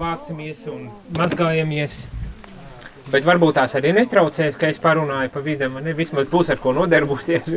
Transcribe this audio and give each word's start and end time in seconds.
vācamies 0.00 0.64
un 0.72 0.88
mazgājamies. 1.18 2.06
Bet 3.10 3.26
varbūt 3.26 3.56
tās 3.58 3.74
arī 3.76 3.90
netraucēs, 3.96 4.56
ka 4.56 4.70
es 4.70 4.78
parunāju 4.80 5.32
pa 5.34 5.40
vidu. 5.44 5.68
Man 5.72 5.84
vismaz 5.98 6.26
būs 6.30 6.52
ar 6.54 6.58
ko 6.62 6.72
nodarboties. 6.76 7.46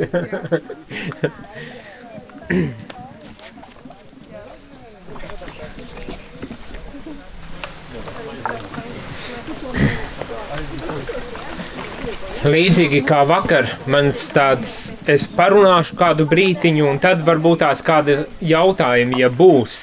Līdzīgi 12.44 13.00
kā 13.08 13.22
vakar, 13.24 13.70
mans 13.88 14.26
tāds, 14.36 14.92
es 15.08 15.24
parunāšu 15.32 15.96
kādu 15.96 16.26
brītiņu, 16.28 16.90
un 16.92 17.00
tad 17.00 17.24
varbūt 17.24 17.64
tās 17.64 17.80
kādi 17.86 18.18
jautājumi, 18.44 19.22
ja 19.22 19.30
būs, 19.32 19.78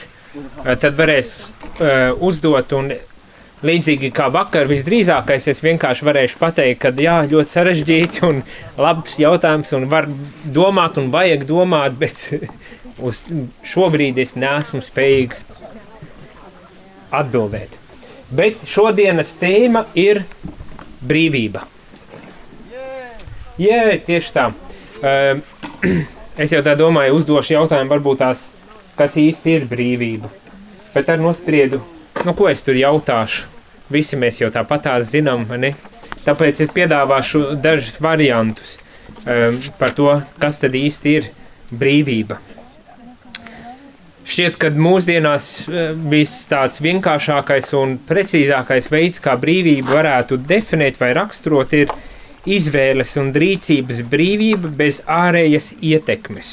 tad 0.68 0.92
varēs 0.98 1.30
uzdot. 1.80 2.74
Un 2.76 2.92
līdzīgi 3.66 4.10
kā 4.16 4.30
vakar, 4.32 4.68
visdrīzākais 4.70 5.48
es 5.52 5.62
vienkārši 5.64 6.06
varēšu 6.08 6.38
pateikt, 6.40 6.80
ka 6.80 6.92
jā, 6.96 7.18
ļoti 7.28 7.52
sarežģīti 7.52 8.24
un 8.28 8.42
labs 8.80 9.18
jautājums, 9.20 9.72
un 9.76 9.88
var 9.90 10.08
domāt, 10.44 10.96
un 11.00 11.10
vajag 11.12 11.44
domāt, 11.48 11.98
bet 12.00 12.30
uz 13.06 13.22
šobrīd 13.66 14.20
es 14.22 14.36
neesmu 14.38 14.82
spējīgs 14.84 15.44
atbildēt. 17.10 17.76
Bet 18.30 18.62
šodienas 18.70 19.34
tēma 19.40 19.84
ir 19.98 20.22
brīvība. 21.02 21.66
Jā, 23.60 23.82
tieši 24.06 24.32
tā. 24.32 24.46
Uh, 25.00 25.40
es 26.42 26.54
jau 26.54 26.62
tā 26.64 26.76
domāju, 26.78 27.18
uzdošu 27.18 27.58
jautājumu, 27.58 27.90
varbūt 27.92 28.22
tās, 28.22 28.46
kas 28.96 29.18
īsti 29.20 29.58
ir 29.58 29.66
brīvība. 29.68 30.30
Bet 30.94 31.10
ar 31.12 31.20
nospriedu, 31.22 31.80
nu, 32.26 32.34
ko 32.34 32.48
es 32.50 32.62
tur 32.66 32.78
jautāšu. 32.78 33.48
Visi 33.90 34.18
mēs 34.18 34.38
jau 34.42 34.50
tāpat 34.54 34.86
tās 34.86 35.10
zinām, 35.10 35.48
ne? 35.58 35.74
Tāpēc 36.26 36.60
es 36.62 36.70
piedāvāšu 36.74 37.56
dažus 37.62 37.96
variantus 38.02 38.76
um, 39.24 39.58
par 39.80 39.94
to, 39.96 40.12
kas 40.42 40.60
tad 40.62 40.76
īsti 40.78 41.14
ir 41.18 41.30
brīvība. 41.70 42.38
Šķiet, 44.30 44.58
ka 44.62 44.68
mūsdienās 44.70 45.46
viss 46.10 46.44
tāds 46.46 46.78
vienkāršākais 46.84 47.72
un 47.74 47.96
precīzākais 48.06 48.86
veids, 48.92 49.18
kā 49.22 49.34
brīvību 49.40 49.90
varētu 49.90 50.38
definēt 50.46 51.00
vai 51.00 51.10
raksturot, 51.18 51.74
ir 51.74 51.90
izvēles 52.46 53.16
un 53.18 53.32
rīcības 53.34 54.04
brīvība 54.12 54.70
bez 54.76 55.00
ārējas 55.10 55.72
ietekmes. 55.82 56.52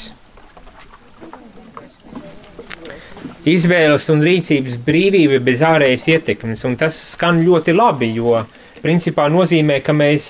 Izvēles 3.48 4.08
un 4.12 4.22
rīcības 4.24 4.76
brīvība 4.84 5.38
bez 5.44 5.62
ārējas 5.64 6.08
ietekmes, 6.10 6.64
un 6.68 6.76
tas 6.80 6.96
skan 7.14 7.40
ļoti 7.46 7.74
labi, 7.76 8.10
jo 8.18 8.42
principā 8.82 9.28
nozīmē, 9.32 9.80
ka 9.84 9.94
mēs 9.96 10.28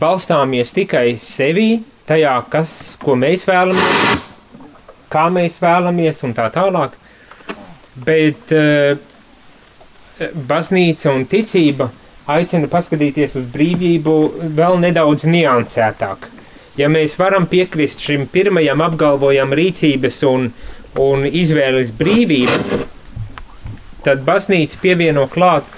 balstāmies 0.00 0.74
tikai 0.76 1.14
sevī, 1.20 1.82
tajā, 2.08 2.34
kas, 2.52 2.72
ko 3.02 3.16
mēs 3.18 3.46
vēlamies, 3.48 4.26
kā 5.12 5.28
mēs 5.32 5.60
vēlamies 5.62 6.24
un 6.26 6.34
tā 6.36 6.48
tālāk. 6.54 6.96
Bet 8.00 8.52
uh, 8.56 8.98
baznīca 10.48 11.12
un 11.14 11.24
ticība 11.28 11.90
aicina 12.30 12.68
paskatīties 12.70 13.36
uz 13.40 13.46
brīvību 13.50 14.16
vēl 14.56 14.78
nedaudz 14.84 15.26
niansētāk. 15.28 16.28
Ja 16.78 16.88
mēs 16.92 17.16
varam 17.18 17.48
piekrist 17.50 18.00
šim 18.04 18.26
pirmajam 18.30 18.80
apgalvojam 18.84 19.52
rīcības 19.56 20.20
un, 20.28 20.50
un 20.98 21.26
izvēles 21.26 21.92
brīvību, 21.98 22.80
tad 24.04 24.24
baznīca 24.26 24.80
pievieno 24.82 25.26
klāt, 25.30 25.68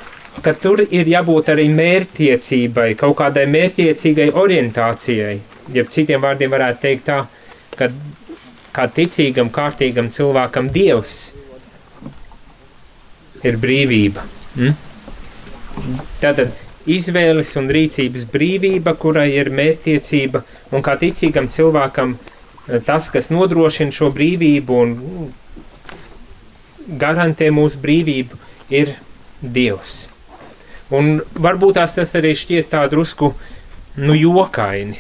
ka 0.42 0.54
tur 0.56 0.80
ir 0.88 1.10
jābūt 1.10 1.52
arī 1.52 1.68
mērķtiecībai, 1.74 2.92
kaut 3.00 3.18
kādai 3.20 3.44
mērķtiecīgai 3.50 4.30
orientācijai. 4.40 5.36
Ja 5.74 5.84
citiem 5.84 6.22
vārdiem 6.22 6.50
varētu 6.52 6.82
teikt 6.86 7.06
tā, 7.10 7.18
ka 7.76 7.90
kā 8.72 8.88
ticīgam, 8.96 9.52
kārtīgam 9.52 10.08
cilvēkam 10.12 10.70
Dievs 10.72 11.16
ir 13.44 13.58
brīvība. 13.60 14.24
Mm? 14.56 14.74
Tātad 16.22 16.52
izvēles 16.90 17.52
un 17.60 17.70
rīcības 17.72 18.26
brīvība, 18.32 18.96
kurai 18.98 19.28
ir 19.36 19.52
mērķtiecība, 19.54 20.42
un 20.72 20.84
kā 20.84 20.96
ticīgam 21.00 21.48
cilvēkam 21.52 22.16
tas, 22.86 23.08
kas 23.12 23.30
nodrošina 23.32 23.94
šo 23.94 24.10
brīvību 24.14 24.80
un 24.84 24.94
garantē 26.98 27.50
mūsu 27.54 27.80
brīvību, 27.82 28.38
ir 28.72 28.94
Dievs. 29.42 30.06
Un 30.94 31.16
varbūt 31.34 31.78
tās 31.80 31.94
tas 31.96 32.12
arī 32.18 32.34
šķiet 32.36 32.68
tā 32.70 32.84
drusku 32.92 33.32
nu, 33.96 34.14
jokaini, 34.14 34.98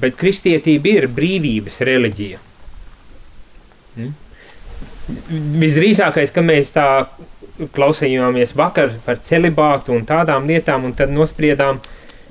bet 0.00 0.16
kristietība 0.18 0.92
ir 0.92 1.08
brīvības 1.12 1.80
reliģija. 1.86 2.38
Hmm? 3.96 4.14
Visdrīzākais, 5.60 6.32
ka 6.34 6.42
mēs 6.42 6.72
tā 6.74 6.86
klausījāmies 7.76 8.54
vakar 8.56 8.94
par 9.04 9.20
celibātu 9.24 9.94
un 9.96 10.04
tādām 10.08 10.48
lietām, 10.48 10.84
un 10.88 10.96
tad 10.96 11.12
nospriedām, 11.12 11.80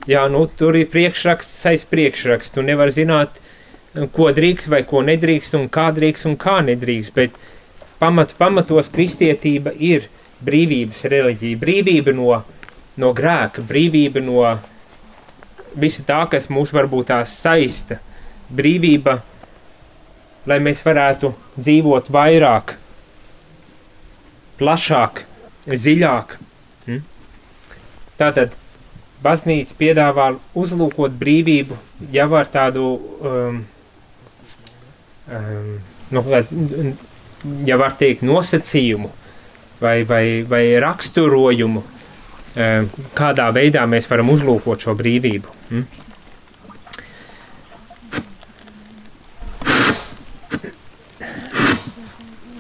jā, 0.09 0.25
nu, 0.31 0.45
tur 0.47 0.77
ir 0.77 0.89
priekšraksts 0.91 1.65
aiz 1.71 1.85
priekšraksts. 1.89 2.53
Tu 2.55 2.65
nevar 2.65 2.91
zināt, 2.93 3.39
ko 4.15 4.29
drīkst 4.35 4.69
vai 4.71 4.83
ko 4.87 5.01
nedrīkst, 5.05 5.55
un 5.59 5.69
kā 5.71 5.89
drīkst 5.95 6.27
un 6.29 6.37
kā 6.39 6.59
nedrīkst, 6.65 7.13
bet 7.15 7.35
pamat, 8.01 8.35
pamatos 8.39 8.89
kristietība 8.91 9.73
ir 9.77 10.09
brīvības 10.45 11.05
reliģija, 11.11 11.59
brīvība 11.61 12.15
no, 12.15 12.41
no 13.01 13.11
grēka, 13.15 13.63
brīvība 13.65 14.23
no 14.23 14.41
visa 15.79 16.03
tā, 16.07 16.23
kas 16.31 16.49
mūs 16.51 16.73
varbūt 16.75 17.11
tās 17.11 17.35
saista, 17.39 17.99
brīvība, 18.55 19.19
lai 20.45 20.59
mēs 20.63 20.83
varētu 20.85 21.31
dzīvot 21.57 22.11
vairāk, 22.13 22.75
plašāk, 24.59 25.23
dziļāk. 25.67 26.35
Hmm? 26.85 27.01
Tātad 28.19 28.53
baznīca 29.23 29.75
piedāvā 29.79 30.29
uzlūkot 30.55 31.15
brīvību 31.19 31.77
jau 32.13 32.27
ar 32.37 32.51
tādu, 32.51 32.91
um, 33.25 33.63
um, 35.27 35.79
nu, 36.11 36.23
ja 37.65 37.77
var 37.77 37.97
teikt, 37.99 38.21
nosacījumu 38.25 39.11
vai, 39.81 40.03
vai, 40.03 40.45
vai 40.47 40.63
raksturojumu, 40.81 41.83
um, 41.83 42.89
kādā 43.17 43.49
veidā 43.55 43.85
mēs 43.89 44.09
varam 44.11 44.29
uzlūkot 44.35 44.87
šo 44.87 44.95
brīvību. 44.97 45.55
Hmm? 45.69 45.85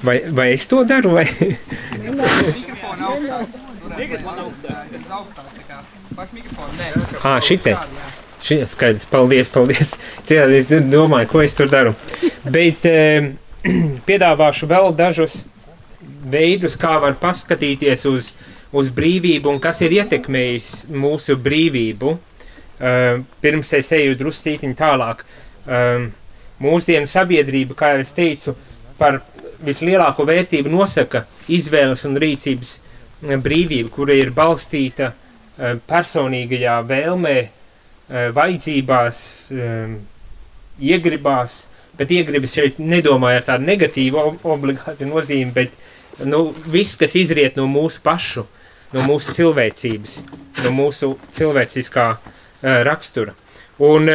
Vai, 0.05 0.19
vai 0.37 0.51
es 0.53 0.67
to 0.69 0.83
daru? 0.85 1.15
Vai? 1.17 1.25
ah, 7.23 7.39
šitie. 7.41 7.77
Šī 8.45 8.59
skaidrs, 8.69 9.07
paldies, 9.09 9.49
paldies. 9.49 9.95
Citādi 10.27 10.61
es 10.61 10.89
domāju, 10.91 11.29
ko 11.31 11.41
es 11.41 11.55
tur 11.57 11.71
daru. 11.71 11.95
Bet 12.45 12.85
eh, 12.89 13.31
piedāvāšu 14.07 14.69
vēl 14.69 14.91
dažus 14.97 15.39
veidus, 16.29 16.77
kā 16.77 16.97
var 17.01 17.17
paskatīties 17.21 18.05
uz, 18.09 18.33
uz 18.73 18.91
brīvību 18.93 19.49
un 19.49 19.61
kas 19.61 19.81
ir 19.85 19.97
ietekmējis 20.01 20.85
mūsu 20.93 21.37
brīvību. 21.41 22.17
Uh, 22.75 23.21
pirms 23.39 23.69
es 23.77 23.87
eju 23.95 24.17
druscītiņ 24.19 24.73
tālāk. 24.75 25.21
Uh, 25.63 26.09
mūsdienu 26.61 27.07
sabiedrība, 27.09 27.75
kā 27.77 27.93
jau 27.93 28.01
es 28.03 28.11
teicu, 28.15 28.55
par 28.99 29.21
vislielāko 29.65 30.25
vērtību 30.27 30.71
nosaka 30.71 31.25
izvēles 31.51 32.05
un 32.07 32.17
rīcības 32.21 32.73
eh, 32.75 33.37
brīvība, 33.41 33.91
kura 33.93 34.15
ir 34.17 34.31
balstīta 34.35 35.11
eh, 35.11 35.77
personīgajā 35.87 36.79
vēlmē, 36.89 37.35
vajadzībās, 38.09 39.19
iegribās, 40.77 41.55
bet 41.97 42.11
iegribas 42.13 42.53
šeit 42.53 42.77
nedomāju 42.77 43.39
ar 43.39 43.47
tādu 43.47 43.65
negatīvu 43.69 44.25
obligāti 44.43 45.07
nozīmi, 45.09 45.53
bet 45.55 46.25
nu, 46.27 46.49
viss, 46.69 46.97
kas 46.99 47.15
izriet 47.17 47.57
no 47.57 47.65
mūsu 47.71 48.03
pašu, 48.05 48.45
no 48.93 49.05
mūsu 49.07 49.33
cilvēcības, 49.37 50.19
no 50.65 50.73
mūsu 50.75 51.15
cilvēciskā 51.37 52.07
rakstura. 52.85 53.33
Un 53.81 54.11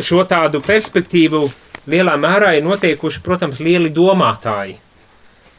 šo 0.00 0.22
tādu 0.28 0.60
perspektīvu 0.62 1.46
lielā 1.90 2.14
mērā 2.20 2.54
ir 2.56 2.64
notiekuši, 2.66 3.22
protams, 3.24 3.60
lieli 3.62 3.90
domātāji. 3.94 4.78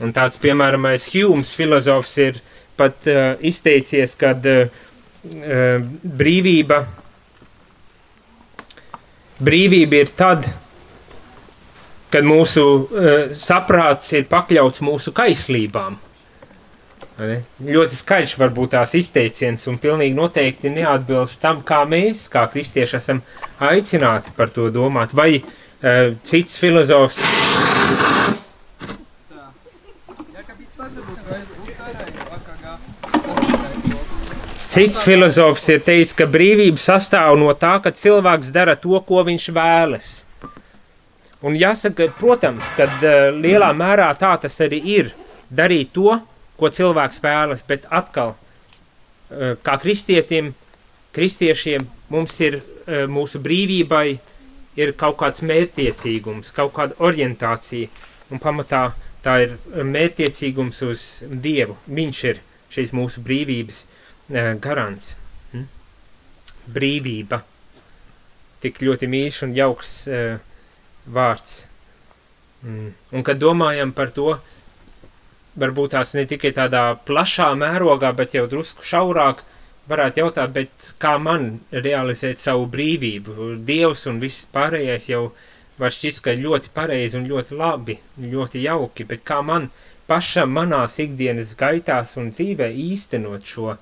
Un 0.03 0.13
tāds, 0.15 0.39
piemēram, 0.41 0.87
Hjūms 0.97 1.53
filozofs 1.55 2.17
ir 2.23 2.39
pat 2.79 3.07
uh, 3.07 3.35
izteicies, 3.45 4.15
ka 4.19 4.33
uh, 4.33 4.79
uh, 5.29 5.83
brīvība, 9.41 10.03
ir 10.03 10.11
tad, 10.17 10.47
kad 12.13 12.25
mūsu 12.27 12.63
uh, 12.63 13.13
saprāts 13.37 14.13
ir 14.17 14.27
pakļauts 14.29 14.83
mūsu 14.85 15.13
kaislībām. 15.15 15.97
Ļoti 17.13 17.97
skaļš 17.99 18.31
varbūt 18.41 18.71
tās 18.73 18.95
izteiciens 18.97 19.67
un 19.69 19.77
pilnīgi 19.81 20.17
noteikti 20.17 20.71
neatbilst 20.73 21.41
tam, 21.43 21.61
kā 21.65 21.83
mēs, 21.85 22.25
kā 22.33 22.47
kristieši, 22.49 22.97
esam 22.97 23.21
aicināti 23.61 24.33
par 24.37 24.49
to 24.53 24.69
domāt. 24.73 25.13
Vai 25.13 25.37
uh, 25.37 26.13
cits 26.25 26.57
filozofs. 26.61 27.21
Cits 34.73 35.03
filozofs 35.05 35.67
ir 35.69 35.83
teicis, 35.85 36.15
ka 36.17 36.25
brīvība 36.25 36.81
sastāv 36.81 37.35
no 37.37 37.51
tā, 37.53 37.75
ka 37.77 37.91
cilvēks 37.93 38.47
dara 38.55 38.73
to, 38.73 38.95
ko 39.05 39.19
viņš 39.27 39.43
vēlas. 39.53 40.07
Un 41.45 41.53
jāsaka, 41.59 42.07
protams, 42.17 42.71
ka 42.73 42.87
uh, 42.89 43.27
lielā 43.37 43.67
mērā 43.77 44.07
tā 44.17 44.31
tas 44.41 44.57
arī 44.65 44.79
ir. 44.95 45.13
Darīt 45.53 45.93
to, 45.93 46.15
ko 46.57 46.71
cilvēks 46.73 47.21
vēlas, 47.21 47.61
bet 47.69 47.85
atkal, 47.93 48.33
eh, 49.29 49.53
kā 49.61 49.77
kristietim, 49.85 50.55
kristiešiem, 51.13 51.85
mums 52.09 52.39
ir 52.41 52.57
eh, 52.63 53.05
mūsu 53.05 53.43
brīvībai 53.45 54.07
ir 54.81 54.97
kaut 54.97 55.19
kāds 55.21 55.45
mērtiecīgums, 55.45 56.49
kaut 56.57 56.73
kāda 56.73 56.97
orientācija, 56.97 57.93
un 58.33 58.41
pamatā 58.41 58.87
tā 59.21 59.39
ir 59.45 59.57
mērtiecīgums 59.69 60.81
uz 60.89 61.07
Dievu. 61.29 61.77
Viņš 61.85 62.23
ir 62.31 62.41
šīs 62.73 62.97
mūsu 62.97 63.21
brīvības 63.21 63.83
eh, 63.83 63.92
garants. 64.63 65.13
Hm? 65.51 65.67
Brīvība. 66.75 67.43
Tik 68.63 68.81
ļoti 68.83 69.09
mīļš 69.11 69.43
un 69.47 69.55
jauks 69.57 69.93
vārds. 71.05 71.63
Mm. 72.63 72.91
Un 73.11 73.23
kad 73.27 73.39
domājam 73.41 73.91
par 73.95 74.13
to, 74.15 74.37
varbūt 75.59 75.93
tās 75.93 76.13
ne 76.15 76.23
tikai 76.29 76.53
tādā 76.55 76.83
plašā 77.07 77.49
mērogā, 77.59 78.13
bet 78.15 78.35
jau 78.37 78.45
drusku 78.49 78.85
šaurāk, 78.87 79.43
varētu 79.91 80.23
jautāt, 80.23 80.53
bet 80.55 80.93
kā 81.03 81.17
man 81.19 81.59
realizēt 81.71 82.39
savu 82.39 82.69
brīvību? 82.71 83.49
Dievs 83.67 84.05
un 84.07 84.21
viss 84.23 84.47
pārējais 84.55 85.09
jau 85.11 85.25
var 85.79 85.91
šķist, 85.91 86.23
ka 86.23 86.37
ļoti 86.39 86.71
pareizi 86.73 87.19
un 87.19 87.27
ļoti 87.27 87.57
labi, 87.59 87.97
ļoti 88.21 88.63
jauki, 88.63 89.07
bet 89.09 89.25
kā 89.27 89.41
man 89.43 89.69
pašam 90.07 90.53
manās 90.55 90.99
ikdienas 91.03 91.55
gaitās 91.59 92.15
un 92.21 92.31
dzīvē 92.31 92.69
īstenot 92.87 93.43
šo, 93.47 93.75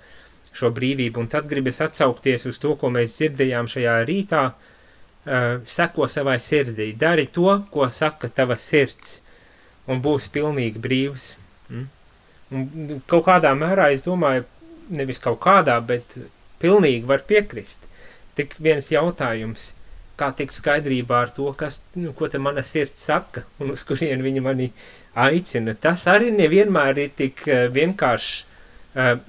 šo 0.58 0.72
brīvību, 0.76 1.22
un 1.24 1.30
tad 1.32 1.48
gribas 1.50 1.80
atsaukties 1.84 2.46
uz 2.50 2.60
to, 2.62 2.76
ko 2.80 2.92
mēs 2.92 3.16
dzirdējām 3.18 3.70
šajā 3.72 3.96
rītā, 4.10 4.44
uh, 4.52 5.60
seko 5.76 6.08
savai 6.12 6.38
sirdī, 6.44 6.92
dari 6.98 7.28
to, 7.32 7.54
ko 7.72 7.88
saka 7.90 8.30
tava 8.30 8.58
sirds, 8.60 9.20
un 9.88 10.02
būs 10.04 10.28
pilnīgi 10.34 10.82
brīvs. 10.82 11.28
Mm. 11.70 11.88
Un 12.52 13.04
kaut 13.08 13.26
kādā 13.30 13.54
mērā 13.56 13.92
es 13.96 14.04
domāju, 14.04 14.44
nevis 14.92 15.22
kaut 15.24 15.40
kādā, 15.44 15.78
bet 15.80 16.18
pilnīgi 16.62 17.08
var 17.08 17.24
piekrist. 17.28 17.88
Tik 18.36 18.58
viens 18.60 18.92
jautājums, 18.92 19.72
kā 20.20 20.30
tikt 20.38 20.56
skaidrībā 20.56 21.24
ar 21.26 21.32
to, 21.36 21.48
kas, 21.58 21.80
nu, 21.96 22.12
ko 22.18 22.28
te 22.32 22.40
mana 22.40 22.64
sirds 22.66 23.08
saka 23.08 23.46
un 23.60 23.74
uz 23.74 23.84
kurien 23.88 24.22
viņa 24.24 24.44
mani 24.46 24.70
aicina. 25.18 25.74
Tas 25.74 26.06
arī 26.12 26.32
nevienmēr 26.36 27.06
ir 27.06 27.14
tik 27.18 27.44
vienkāršs 27.76 28.51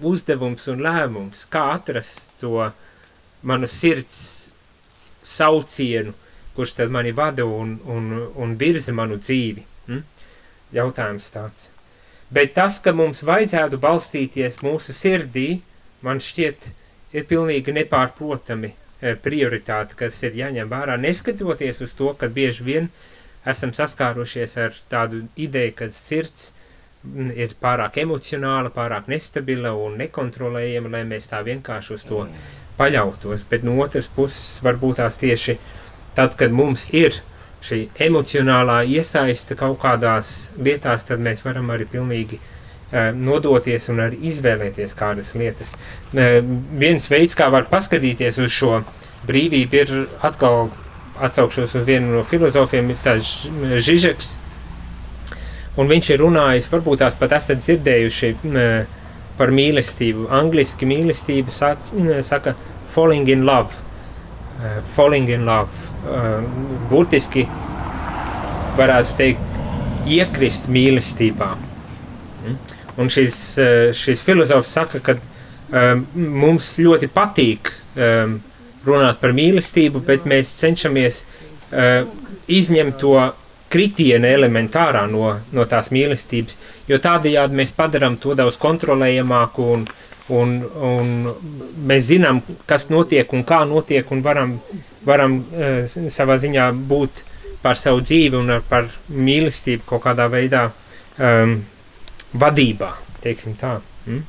uzdevums 0.03 0.67
un 0.73 0.83
lēmums, 0.83 1.47
kā 1.51 1.69
atrast 1.77 2.31
to 2.41 2.71
manu 3.47 3.69
sirds 3.71 4.17
saucienu, 5.23 6.15
kurš 6.57 6.75
tad 6.79 6.91
mani 6.91 7.13
vada 7.13 7.47
un, 7.47 7.79
un, 7.87 8.11
un 8.37 8.57
virza 8.59 8.93
manu 8.93 9.19
dzīvi. 9.23 9.63
Mm? 9.89 10.03
Jautājums 10.75 11.31
tāds. 11.33 11.71
Bet 12.33 12.55
tas, 12.57 12.79
ka 12.81 12.95
mums 12.97 13.23
vajadzētu 13.29 13.79
balstīties 13.79 14.63
mūsu 14.65 14.95
sirdī, 14.97 15.61
man 16.03 16.21
šķiet, 16.21 16.69
ir 17.13 17.27
pilnīgi 17.29 17.75
nepārprotami 17.77 18.73
e, 18.73 19.15
prioritāte, 19.21 19.97
kas 19.99 20.17
ir 20.25 20.39
jāņem 20.39 20.71
vērā, 20.71 20.97
neskatoties 21.01 21.83
uz 21.85 21.93
to, 21.99 22.13
ka 22.17 22.31
bieži 22.33 22.65
vien 22.65 22.89
esam 23.49 23.75
saskārušies 23.77 24.57
ar 24.65 24.79
tādu 24.91 25.27
ideju, 25.37 25.75
ka 25.77 25.91
sirds 25.97 26.51
ir 27.35 27.55
pārāk 27.63 27.99
emocionāla, 28.03 28.71
pārāk 28.75 29.09
nestabila 29.11 29.73
un 29.75 29.97
nekontrolējama, 30.01 30.93
lai 30.93 31.03
mēs 31.09 31.29
tā 31.33 31.43
vienkārši 31.47 31.95
uz 31.97 32.05
to 32.07 32.27
paļautos. 32.79 33.45
Bet 33.51 33.67
no 33.67 33.77
otras 33.83 34.09
puses, 34.13 34.61
varbūt 34.65 35.01
tās 35.03 35.19
tieši 35.21 35.59
tad, 36.17 36.37
kad 36.39 36.55
mums 36.55 36.89
ir 36.95 37.19
šī 37.63 37.85
emocionālā 38.07 38.83
iesaiste 38.91 39.57
kaut 39.59 39.79
kādās 39.83 40.53
lietās, 40.59 41.07
tad 41.07 41.23
mēs 41.23 41.45
varam 41.45 41.71
arī 41.75 41.87
pilnīgi 41.91 42.39
uh, 42.39 43.11
nodoties 43.15 43.89
un 43.93 44.03
arī 44.07 44.19
izvēlēties 44.33 44.97
kādas 44.99 45.33
lietas. 45.39 45.75
Uh, 46.13 46.41
viens 46.79 47.07
veids, 47.11 47.39
kā 47.39 47.51
var 47.55 47.69
paskatīties 47.71 48.41
uz 48.43 48.55
šo 48.55 48.83
brīvību, 49.29 49.83
ir 49.83 49.95
atkal 50.27 50.71
atsaukšos 51.23 51.77
uz 51.79 51.87
vienu 51.87 52.17
no 52.17 52.23
filozofiem, 52.27 52.91
ir 52.91 53.03
tas 53.05 53.35
Žižeks, 53.87 54.33
un 55.77 55.89
viņš 55.89 56.11
ir 56.13 56.21
runājis, 56.21 56.69
varbūt 56.73 57.03
tās 57.05 57.17
pat 57.19 57.37
esat 57.39 57.63
dzirdējuši 57.63 58.35
par 59.39 59.53
mīlestību. 59.55 60.29
Angliski 60.33 60.89
mīlestība 60.89 61.53
sac, 61.55 61.93
saka 62.27 62.55
falling 62.93 63.29
in 63.33 63.47
love. 63.49 63.73
Uh, 64.63 64.83
falling 64.95 65.29
in 65.33 65.47
love 65.49 65.73
uh, 66.07 66.43
burtiski 66.91 67.47
varētu 68.77 69.17
teikt, 69.19 69.57
iekrist 70.07 70.69
mīlestībā. 70.71 71.49
Mm? 72.45 72.59
Un 73.01 73.11
šis, 73.11 73.39
uh, 73.59 73.89
šis 73.97 74.23
filozofs 74.23 74.75
saka, 74.77 75.01
ka 75.03 75.17
um, 75.17 76.05
mums 76.15 76.75
ļoti 76.79 77.09
patīk 77.13 77.73
runāt 78.87 79.19
par 79.21 79.35
mīlestību, 79.37 80.01
bet 80.07 80.25
mēs 80.25 80.55
cenšamies 80.57 81.19
izņemt 82.49 82.97
to 83.03 83.13
kritienu 83.73 84.29
elementārā 84.29 85.07
no, 85.11 85.35
no 85.53 85.67
tās 85.71 85.91
mīlestības, 85.95 86.57
jo 86.89 87.01
tādējādi 87.03 87.59
mēs 87.59 87.75
padarām 87.77 88.21
to 88.21 88.37
daudz 88.39 88.59
kontrolējamāku 88.61 89.69
un, 89.75 89.85
un, 90.37 90.57
un 90.93 91.13
mēs 91.89 92.09
zinām, 92.13 92.43
kas 92.69 92.91
notiek 92.93 93.33
un 93.33 93.45
kā 93.49 93.65
notiek 93.69 94.11
un 94.13 94.25
varam 94.25 94.59
varam 95.07 95.39
uh, 95.43 95.95
savā 96.13 96.39
ziņā 96.43 96.71
būt 96.89 97.23
par 97.63 97.79
savu 97.79 98.03
dzīvi 98.03 98.39
un 98.39 98.57
ar, 98.57 98.65
par 98.69 98.91
mīlestību 99.09 99.87
kaut 99.89 100.05
kādā 100.07 100.27
veidā 100.31 100.67
um, 101.19 101.61
vadībā, 102.39 102.93
teiksim 103.23 103.57
tā. 103.61 103.77
Mm? 104.07 104.23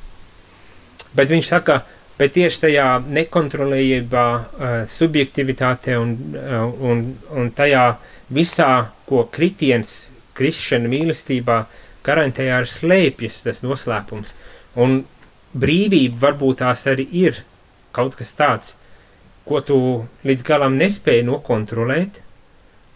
Bet 1.17 1.33
viņš 1.33 1.49
saka, 1.49 1.79
bet 2.17 2.35
tieši 2.37 2.61
tajā 2.67 2.87
nekontrolējībā, 3.19 4.25
uh, 4.33 4.75
subjektivitāte 4.89 5.97
un, 5.99 6.15
uh, 6.37 6.67
un, 6.89 7.05
un 7.33 7.53
tajā 7.57 7.87
visā, 8.29 8.89
ko 9.07 9.25
kritiens, 9.31 9.95
krišana 10.37 10.89
mīlestībā 10.89 11.57
garantējā 12.05 12.59
ar 12.61 12.69
slēpjas 12.69 13.41
tas 13.45 13.63
noslēpums. 13.63 14.35
Un 14.79 15.03
brīvība 15.53 16.19
varbūt 16.27 16.61
tās 16.63 16.85
arī 16.89 17.05
ir 17.23 17.43
kaut 17.93 18.15
kas 18.19 18.33
tāds, 18.37 18.75
ko 19.45 19.59
tu 19.61 19.77
līdz 20.25 20.45
galam 20.47 20.77
nespēji 20.79 21.25
nokontrolēt, 21.27 22.21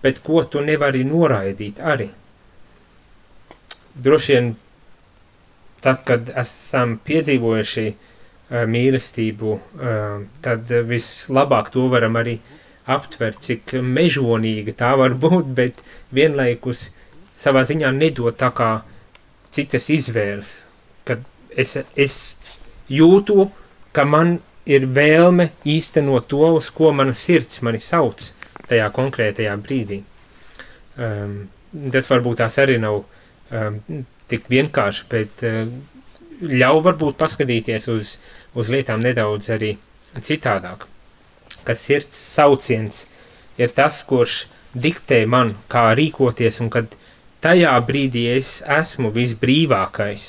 bet 0.04 0.22
ko 0.24 0.44
tu 0.48 0.64
nevari 0.64 1.04
noraidīt 1.08 1.82
arī. 1.84 2.10
Droši 3.98 4.34
vien 4.34 4.52
tad, 5.82 6.04
kad 6.08 6.30
esam 6.38 6.98
piedzīvojuši 7.06 7.88
uh, 7.90 8.64
mīlestību, 8.70 9.56
uh, 9.58 10.22
tad 10.46 10.72
vislabāk 10.90 11.72
to 11.74 11.88
varam 11.92 12.18
arī 12.22 12.38
aptvert, 12.88 13.42
cik 13.44 13.76
mežonīga 13.84 14.76
tā 14.80 14.94
var 15.00 15.16
būt, 15.20 15.52
bet 15.58 15.82
vienlaikus 16.16 16.90
savā 17.38 17.64
ziņā 17.68 17.92
nedot 17.96 18.38
tā 18.40 18.50
kā 18.56 18.72
citas 19.54 19.90
izvēles, 19.94 20.58
kad 21.08 21.24
es, 21.52 21.76
es 21.96 22.18
jūtu, 22.92 23.50
ka 23.96 24.06
man 24.06 24.38
ir 24.68 24.88
vēlme 24.94 25.52
īstenot 25.68 26.28
to, 26.32 26.44
uz 26.60 26.70
ko 26.76 26.92
mana 26.96 27.16
sirds 27.16 27.62
mani 27.66 27.80
sauc 27.84 28.24
tajā 28.68 28.90
konkrētajā 28.96 29.54
brīdī. 29.64 30.02
Um, 30.98 31.38
tas 31.94 32.10
varbūt 32.10 32.42
tās 32.42 32.58
arī 32.62 32.78
nav 32.82 33.00
um, 33.04 33.80
tik 34.28 34.50
vienkārši, 34.52 35.08
bet 35.12 35.46
uh, 35.48 35.64
ļauj 36.42 36.84
varbūt 36.90 37.18
paskatīties 37.22 37.88
uz, 37.94 38.18
uz 38.58 38.70
lietām 38.74 39.02
nedaudz 39.06 39.50
arī 39.56 39.76
citādāk. 40.20 40.88
Kas 41.68 41.84
sirds 41.84 42.16
sauciens 42.16 43.04
ir 43.60 43.74
tas, 43.76 44.00
kurš 44.08 44.46
diktē 44.78 45.26
man, 45.30 45.56
kā 45.72 45.90
rīkoties, 45.98 46.62
un 46.64 46.72
kad 46.74 46.96
tajā 47.44 47.74
brīdī 47.88 48.28
es 48.36 48.60
esmu 48.64 49.12
visbrīvākais, 49.16 50.28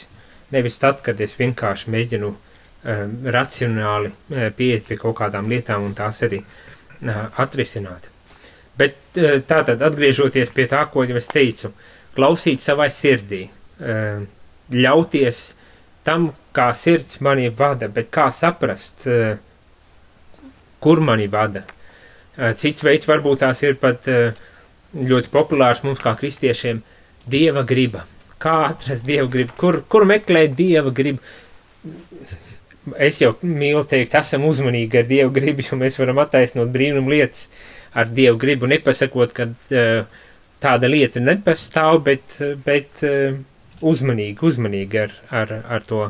nevis 0.54 0.78
tad, 0.80 1.02
kad 1.04 1.20
es 1.20 1.36
vienkārši 1.38 1.92
mēģinu 1.92 2.30
um, 2.32 3.18
racionāli 3.34 4.12
uh, 4.12 4.48
pieiet 4.56 4.88
pie 4.88 4.98
kaut 5.00 5.18
kādām 5.20 5.50
lietām 5.52 5.86
un 5.88 5.94
tās 5.98 6.22
arī 6.26 6.40
uh, 6.42 7.28
atrisināt. 7.40 8.08
Bet 8.78 9.20
uh, 9.20 9.38
tātad, 9.46 9.82
atgriežoties 9.84 10.52
pie 10.54 10.68
tā, 10.70 10.84
ko 10.92 11.04
jau 11.08 11.18
es 11.20 11.28
teicu, 11.30 11.72
klausīt 12.16 12.64
savai 12.64 12.88
sirdī, 12.92 13.44
uh, 13.48 14.24
ļauties 14.72 15.42
tam, 16.08 16.30
kā 16.56 16.70
sirds 16.74 17.20
mani 17.24 17.50
vada, 17.54 17.90
bet 17.92 18.08
kā 18.14 18.28
saprast, 18.34 19.04
uh, 19.06 19.36
kur 20.80 21.00
mani 21.04 21.28
vada. 21.30 21.64
Uh, 22.38 22.52
cits 22.58 22.84
veids 22.86 23.08
varbūt 23.08 23.42
tās 23.42 23.62
ir 23.64 23.78
pat 23.80 24.06
uh, 24.10 24.36
ļoti 24.94 25.32
populārs 25.32 25.82
mums 25.84 26.02
kā 26.02 26.14
kristiešiem- 26.18 26.82
dieva 27.34 27.64
griba. 27.66 28.04
Kā 28.38 28.54
atrast 28.68 29.06
dieva 29.06 29.26
gribu, 29.28 29.52
kur, 29.58 29.82
kur 29.88 30.06
meklēt 30.06 30.54
dieva 30.54 30.92
gribu? 30.94 31.18
Es 32.96 33.18
jau 33.20 33.34
mīlu 33.42 33.82
teikt, 33.84 34.14
esam 34.14 34.46
uzmanīgi 34.48 35.00
ar 35.00 35.08
dievu 35.10 35.32
gribu, 35.34 35.62
jo 35.66 35.76
mēs 35.76 35.98
varam 35.98 36.22
attaisnot 36.22 36.70
brīnumu 36.72 37.10
lietas 37.10 37.48
ar 37.92 38.06
dievu 38.06 38.38
gribu, 38.38 38.70
nepasakot, 38.70 39.34
ka 39.34 39.48
uh, 39.50 40.22
tāda 40.62 40.88
lieta 40.88 41.20
nepastāv, 41.20 42.00
bet, 42.06 42.38
bet 42.64 43.02
uzmanīgi, 43.82 44.38
uzmanīgi 44.42 45.02
ar, 45.02 45.12
ar, 45.30 45.52
ar 45.68 45.84
to 45.86 46.08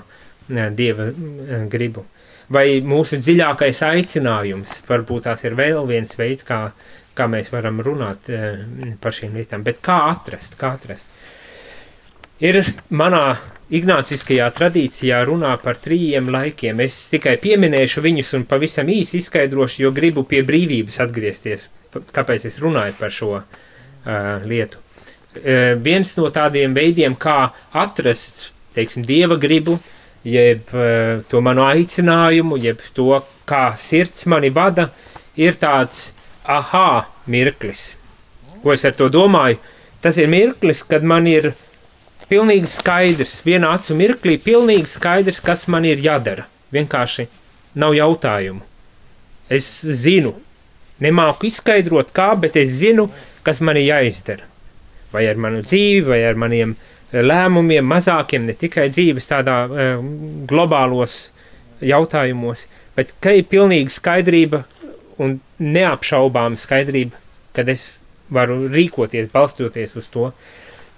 dieva 0.49 1.11
gribu. 1.69 2.05
Vai 2.55 2.79
mūsu 2.81 3.19
dziļākais 3.21 3.83
aicinājums, 3.85 4.79
varbūt 4.89 5.27
tās 5.29 5.45
ir 5.45 5.57
vēl 5.59 5.83
viens 5.91 6.15
veids, 6.17 6.47
kā, 6.49 6.71
kā 7.17 7.27
mēs 7.29 7.53
varam 7.53 7.83
runāt 7.85 8.31
uh, 8.33 8.63
par 9.03 9.13
šīm 9.13 9.37
lietām, 9.37 9.67
bet 9.67 9.83
kā 9.85 9.99
atrast, 10.15 10.57
kā 10.61 10.73
atrast. 10.79 11.13
Ir 12.41 12.63
manā 12.95 13.37
Ignāciskajā 13.69 14.47
tradīcijā 14.57 15.19
runā 15.29 15.51
par 15.61 15.77
trījiem 15.85 16.31
laikiem. 16.33 16.79
Es 16.81 16.95
tikai 17.13 17.35
pieminēšu 17.43 18.01
viņus 18.01 18.31
un 18.39 18.47
pavisam 18.49 18.89
īsi 18.89 19.19
izskaidrošu, 19.21 19.83
jo 19.83 19.91
gribu 19.93 20.25
pie 20.25 20.41
brīvības 20.47 20.97
atgriezties. 21.05 21.67
Kāpēc 21.93 22.47
es 22.49 22.57
runāju 22.65 22.97
par 22.97 23.13
šo 23.13 23.35
uh, 23.37 23.45
lietu? 24.49 24.81
Uh, 25.37 25.75
viens 25.85 26.15
no 26.17 26.31
tādiem 26.33 26.73
veidiem, 26.73 27.19
kā 27.21 27.51
atrast, 27.77 28.47
teiksim, 28.79 29.05
dieva 29.05 29.37
gribu, 29.37 29.77
jeb 30.29 30.73
uh, 30.75 31.21
to 31.31 31.41
manu 31.45 31.65
aicinājumu, 31.67 32.59
jeb 32.63 32.83
to, 32.97 33.11
kā 33.49 33.71
sirds 33.81 34.27
mani 34.29 34.51
vada, 34.55 34.89
ir 35.39 35.57
tāds 35.61 36.11
aha 36.45 37.09
mirklis. 37.27 37.95
Ko 38.63 38.75
es 38.75 38.85
ar 38.89 38.97
to 38.99 39.09
domāju? 39.13 39.61
Tas 40.03 40.19
ir 40.19 40.31
mirklis, 40.31 40.85
kad 40.87 41.03
man 41.07 41.27
ir 41.31 41.53
pilnīgi 42.31 42.69
skaidrs, 42.71 43.39
vienā 43.47 43.73
acu 43.79 43.97
mirklī, 43.99 44.37
pilnīgi 44.43 44.87
skaidrs, 44.91 45.41
kas 45.45 45.67
man 45.71 45.87
ir 45.89 46.03
jādara. 46.03 46.47
Vienkārši 46.75 47.27
nav 47.79 47.95
jautājumu. 47.97 48.63
Es 49.49 49.67
zinu, 49.81 50.35
nemāku 51.01 51.49
izskaidrot, 51.49 52.13
kā, 52.15 52.35
bet 52.37 52.59
es 52.61 52.77
zinu, 52.83 53.09
kas 53.47 53.63
man 53.65 53.81
ir 53.81 53.89
jāizdara. 53.89 54.45
Vai 55.13 55.25
ar 55.31 55.41
manu 55.41 55.63
dzīvi, 55.65 56.05
vai 56.05 56.21
ar 56.29 56.37
maniem 56.37 56.75
eh, 56.75 56.98
lēmumiem, 57.13 57.87
mazākiem, 57.89 58.47
ne 58.49 58.55
tikai 58.59 58.89
dzīves 58.93 59.31
tādā 59.31 59.59
uh, 59.67 60.03
globālos 60.49 61.31
jautājumos, 61.85 62.67
bet 62.97 63.15
ka 63.23 63.33
ir 63.39 63.47
pilnīga 63.51 63.93
skaidrība 63.95 64.65
un 65.23 65.39
neapšaubāma 65.59 66.59
skaidrība, 66.59 67.19
kad 67.57 67.69
es 67.71 67.93
varu 68.35 68.67
rīkoties, 68.71 69.31
balstoties 69.33 69.97
uz 69.99 70.09
to. 70.13 70.31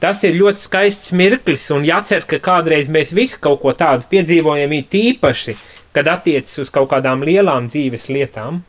Tas 0.00 0.22
ir 0.24 0.38
ļoti 0.40 0.64
skaists 0.64 1.12
mirklis, 1.16 1.66
un 1.74 1.84
jācer, 1.84 2.24
ka 2.28 2.40
kādreiz 2.42 2.88
mēs 2.92 3.12
visi 3.16 3.36
kaut 3.40 3.60
ko 3.62 3.74
tādu 3.76 4.08
piedzīvojam, 4.10 4.72
it 4.72 4.96
īpaši, 4.96 5.56
kad 5.92 6.08
attiecas 6.08 6.62
uz 6.62 6.70
kaut 6.72 6.88
kādām 6.92 7.24
lielām 7.26 7.68
dzīves 7.68 8.08
lietām, 8.08 8.62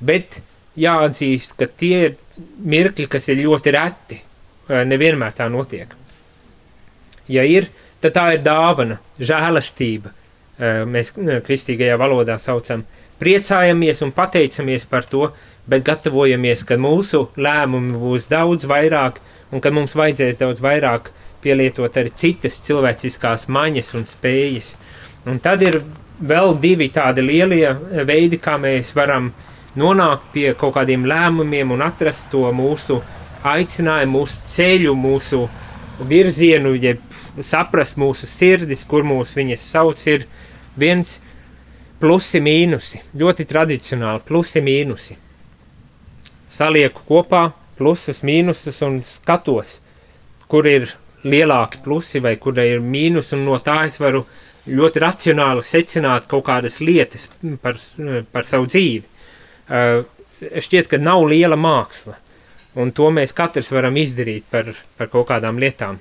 bet 0.00 0.40
jāatzīst, 0.80 1.58
ka 1.60 1.68
tie 1.68 1.98
ir 2.08 2.16
mirkļi, 2.64 3.10
kas 3.12 3.28
ir 3.28 3.44
ļoti 3.44 3.74
reti, 3.76 4.22
nevienmēr 4.88 5.36
tā 5.36 5.50
notiek. 5.52 5.92
Ja 7.28 7.44
ir, 7.48 7.70
tad 8.04 8.16
tā 8.18 8.26
ir 8.36 8.44
dāvana, 8.44 8.98
žēlastība, 9.18 10.12
mēs 10.90 11.14
kristīgajā 11.16 11.96
valodā 12.00 12.36
saucam, 12.38 12.84
priecājamies 13.20 14.02
un 14.04 14.12
pateicamies 14.14 14.84
par 14.90 15.06
to, 15.08 15.30
bet 15.66 15.84
gatavojamies, 15.86 16.64
ka 16.68 16.76
mūsu 16.76 17.28
lēmumi 17.40 17.96
būs 17.96 18.28
daudz 18.28 18.66
vairāk, 18.68 19.20
un 19.52 19.62
ka 19.64 19.72
mums 19.72 19.94
vajadzēs 19.96 20.40
daudz 20.40 20.60
vairāk 20.60 21.10
pielietot 21.44 21.96
arī 22.00 22.12
citas 22.16 22.58
cilvēciskās 22.64 23.48
maņas 23.52 23.94
un 23.98 24.06
spējas. 24.08 24.74
Un 25.28 25.40
tad 25.44 25.62
ir 25.64 25.80
vēl 26.20 26.56
divi 26.60 26.90
tādi 26.92 27.24
lielie 27.24 27.72
veidi, 28.04 28.38
kā 28.40 28.58
mēs 28.60 28.92
varam 28.96 29.32
nonākt 29.76 30.30
pie 30.34 30.52
kaut 30.58 30.76
kādiem 30.76 31.06
lēmumiem 31.08 31.72
un 31.74 31.82
atrast 31.84 32.28
to 32.32 32.44
mūsu 32.54 33.00
aicinājumu, 33.44 34.20
mūsu 34.20 34.52
ceļu, 34.54 34.94
mūsu 34.96 35.42
virzienu, 36.08 36.74
jeb 36.80 37.02
saprast 37.42 37.98
mūsu 37.98 38.28
sirdis, 38.30 38.84
kur 38.86 39.06
mūs 39.06 39.34
viņas 39.36 39.66
sauc, 39.74 40.06
ir 40.06 40.26
viens 40.78 41.18
plusi 42.00 42.40
mīnusi, 42.42 43.00
ļoti 43.16 43.46
tradicionāli 43.48 44.22
plusi 44.28 44.62
mīnusi. 44.64 45.16
Salieku 46.54 47.02
kopā 47.08 47.48
plusus, 47.78 48.22
mīnusus 48.22 48.80
un 48.86 49.00
skatos, 49.02 49.80
kur 50.48 50.68
ir 50.70 50.92
lielāki 51.24 51.80
plusi 51.84 52.20
vai 52.22 52.36
kur 52.36 52.58
ir 52.62 52.82
mīnus, 52.84 53.32
un 53.34 53.44
no 53.48 53.58
tā 53.58 53.84
es 53.88 53.98
varu 54.00 54.24
ļoti 54.68 55.00
racionāli 55.02 55.64
secināt 55.64 56.28
kaut 56.28 56.44
kādas 56.46 56.78
lietas 56.80 57.28
par, 57.62 57.80
par 58.32 58.46
savu 58.48 58.68
dzīvi. 58.70 59.04
Uh, 59.64 60.04
šķiet, 60.40 60.88
ka 60.92 61.00
nav 61.00 61.24
liela 61.28 61.56
māksla, 61.56 62.18
un 62.80 62.92
to 62.92 63.10
mēs 63.14 63.32
katrs 63.36 63.70
varam 63.72 63.96
izdarīt 63.96 64.46
par, 64.50 64.74
par 64.98 65.10
kaut 65.12 65.30
kādām 65.32 65.60
lietām. 65.60 65.98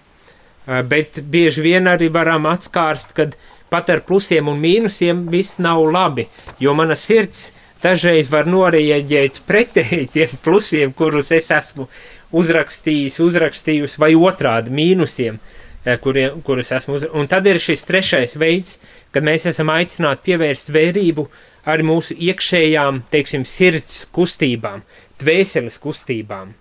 Uh, 0.63 0.79
bet 0.88 1.20
bieži 1.20 1.65
vien 1.65 1.89
arī 1.91 2.08
varam 2.13 2.48
atskārst, 2.48 3.12
kad 3.17 3.36
pat 3.74 3.89
ar 3.89 4.03
plusiem 4.05 4.48
un 4.51 4.62
mīnusiem 4.62 5.25
viss 5.34 5.58
nav 5.60 5.82
labi, 5.91 6.27
jo 6.62 6.75
mana 6.77 6.96
sirds 7.00 7.50
dažreiz 7.84 8.29
var 8.32 8.48
norieģēt 8.48 9.41
pretēji 9.48 10.10
tiem 10.13 10.36
plusiem, 10.46 10.93
kurus 10.96 11.32
es 11.36 11.50
esmu 11.51 11.88
uzrakstījis, 12.34 13.20
uzrakstījusi, 13.24 14.00
vai 14.01 14.13
otrādi 14.17 14.74
mīnusiem, 14.74 15.39
eh, 15.86 15.98
kuriem, 16.01 16.41
kurus 16.46 16.72
esmu 16.74 16.98
uzrakstījis. 16.98 17.22
Un 17.22 17.29
tad 17.32 17.50
ir 17.50 17.62
šis 17.62 17.86
trešais 17.89 18.38
veids, 18.39 18.77
kad 19.13 19.25
mēs 19.25 19.48
esam 19.50 19.70
aicināti 19.74 20.32
pievērst 20.32 20.72
vērību 20.74 21.27
arī 21.70 21.86
mūsu 21.88 22.17
iekšējām, 22.17 23.03
teiksim, 23.13 23.46
sirds 23.48 24.03
kustībām, 24.15 24.84
dvēseles 25.22 25.77
kustībām, 25.84 26.55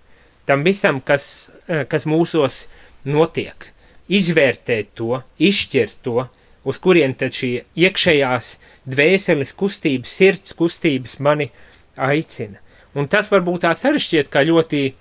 tam 0.47 0.63
visam, 0.63 1.01
kas, 1.01 1.49
eh, 1.67 1.85
kas 1.89 2.05
mūsos 2.05 2.65
notiek, 3.03 3.69
izvērtēt 4.11 4.93
to, 4.97 5.21
izšķirt 5.39 6.01
to, 6.03 6.25
uz 6.63 6.79
kurien 6.83 7.15
tad 7.19 7.35
šī 7.35 7.51
iekšējās 7.79 8.49
dvēseles 8.89 9.53
kustības, 9.55 10.11
sirds 10.17 10.55
kustības 10.57 11.17
mani 11.23 11.49
aicina. 11.95 12.59
Un 12.95 13.07
tas 13.09 13.29
varbūt 13.31 13.63
tās 13.65 13.81
arī 13.87 14.01
šķiet 14.01 14.29
kā 14.31 14.43
ļoti 14.45 14.83
e, 14.85 14.93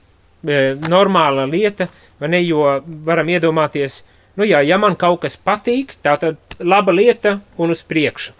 normāla 0.88 1.44
lieta, 1.50 1.88
ne, 2.22 2.40
jo 2.42 2.64
varam 3.06 3.28
iedomāties, 3.28 4.00
nu 4.38 4.46
jā, 4.48 4.62
ja 4.64 4.78
man 4.80 4.96
kaut 4.96 5.22
kas 5.26 5.36
patīk, 5.36 5.96
tā 6.02 6.16
tad 6.20 6.58
laba 6.62 6.94
lieta 6.94 7.40
un 7.58 7.74
uz 7.74 7.82
priekšu. 7.84 8.32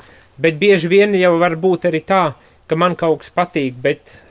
Bet 0.42 0.56
bieži 0.58 0.88
vien 0.88 1.14
jau 1.18 1.34
var 1.42 1.58
būt 1.60 1.90
arī 1.90 2.00
tā, 2.06 2.22
ka 2.66 2.78
man 2.78 2.96
kaut 2.96 3.22
kas 3.22 3.34
patīk, 3.34 3.76
bet 3.82 4.22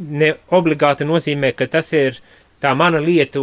ne 0.00 0.34
obligāti 0.56 1.06
nozīmē, 1.08 1.54
ka 1.56 1.68
tas 1.70 1.92
ir 1.96 2.20
tā 2.60 2.74
mana 2.76 3.00
lieta, 3.02 3.42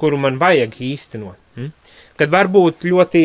kuru 0.00 0.20
man 0.20 0.38
vajag 0.40 0.78
īstenot. 0.80 1.38
Hm? 1.58 1.72
Kad 2.16 2.32
varbūt 2.32 2.86
ļoti 2.88 3.24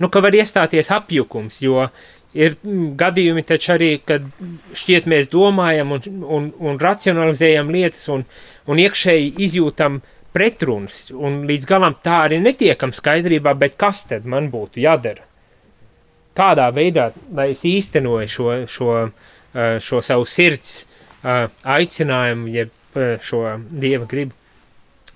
nu, 0.00 0.08
ka 0.08 0.22
var 0.24 0.36
iestāties 0.36 0.90
apjukums, 0.94 1.60
jo 1.64 1.84
ir 2.36 2.56
mm, 2.62 2.94
gadījumi 2.98 3.44
taču 3.46 3.74
arī, 3.74 3.90
kad 4.06 4.26
šķiet 4.76 5.08
mēs 5.10 5.28
domājam 5.32 5.96
un, 5.96 6.06
un, 6.22 6.48
un 6.70 6.80
racionalizējam 6.80 7.72
lietas 7.74 8.06
un, 8.14 8.24
un 8.70 8.80
iekšēji 8.80 9.34
izjūtam 9.46 10.00
pretrunas, 10.34 11.08
un 11.10 11.42
līdz 11.48 11.66
galam 11.66 11.96
tā 12.04 12.22
arī 12.28 12.38
netiekam 12.42 12.94
skaidrībā, 12.94 13.56
bet 13.58 13.76
kas 13.80 14.04
tad 14.08 14.28
man 14.30 14.48
būtu 14.52 14.82
jādara? 14.84 15.26
Kādā 16.38 16.68
veidā, 16.72 17.10
lai 17.34 17.50
es 17.52 17.64
īstenoju 17.66 18.30
šo, 18.30 18.52
šo, 18.70 18.92
šo 19.82 20.02
savu 20.06 20.28
sirds 20.30 20.84
aicinājumu, 21.20 22.52
jeb 22.54 22.70
šo 23.24 23.44
dieva 23.70 24.06
gribu? 24.10 24.36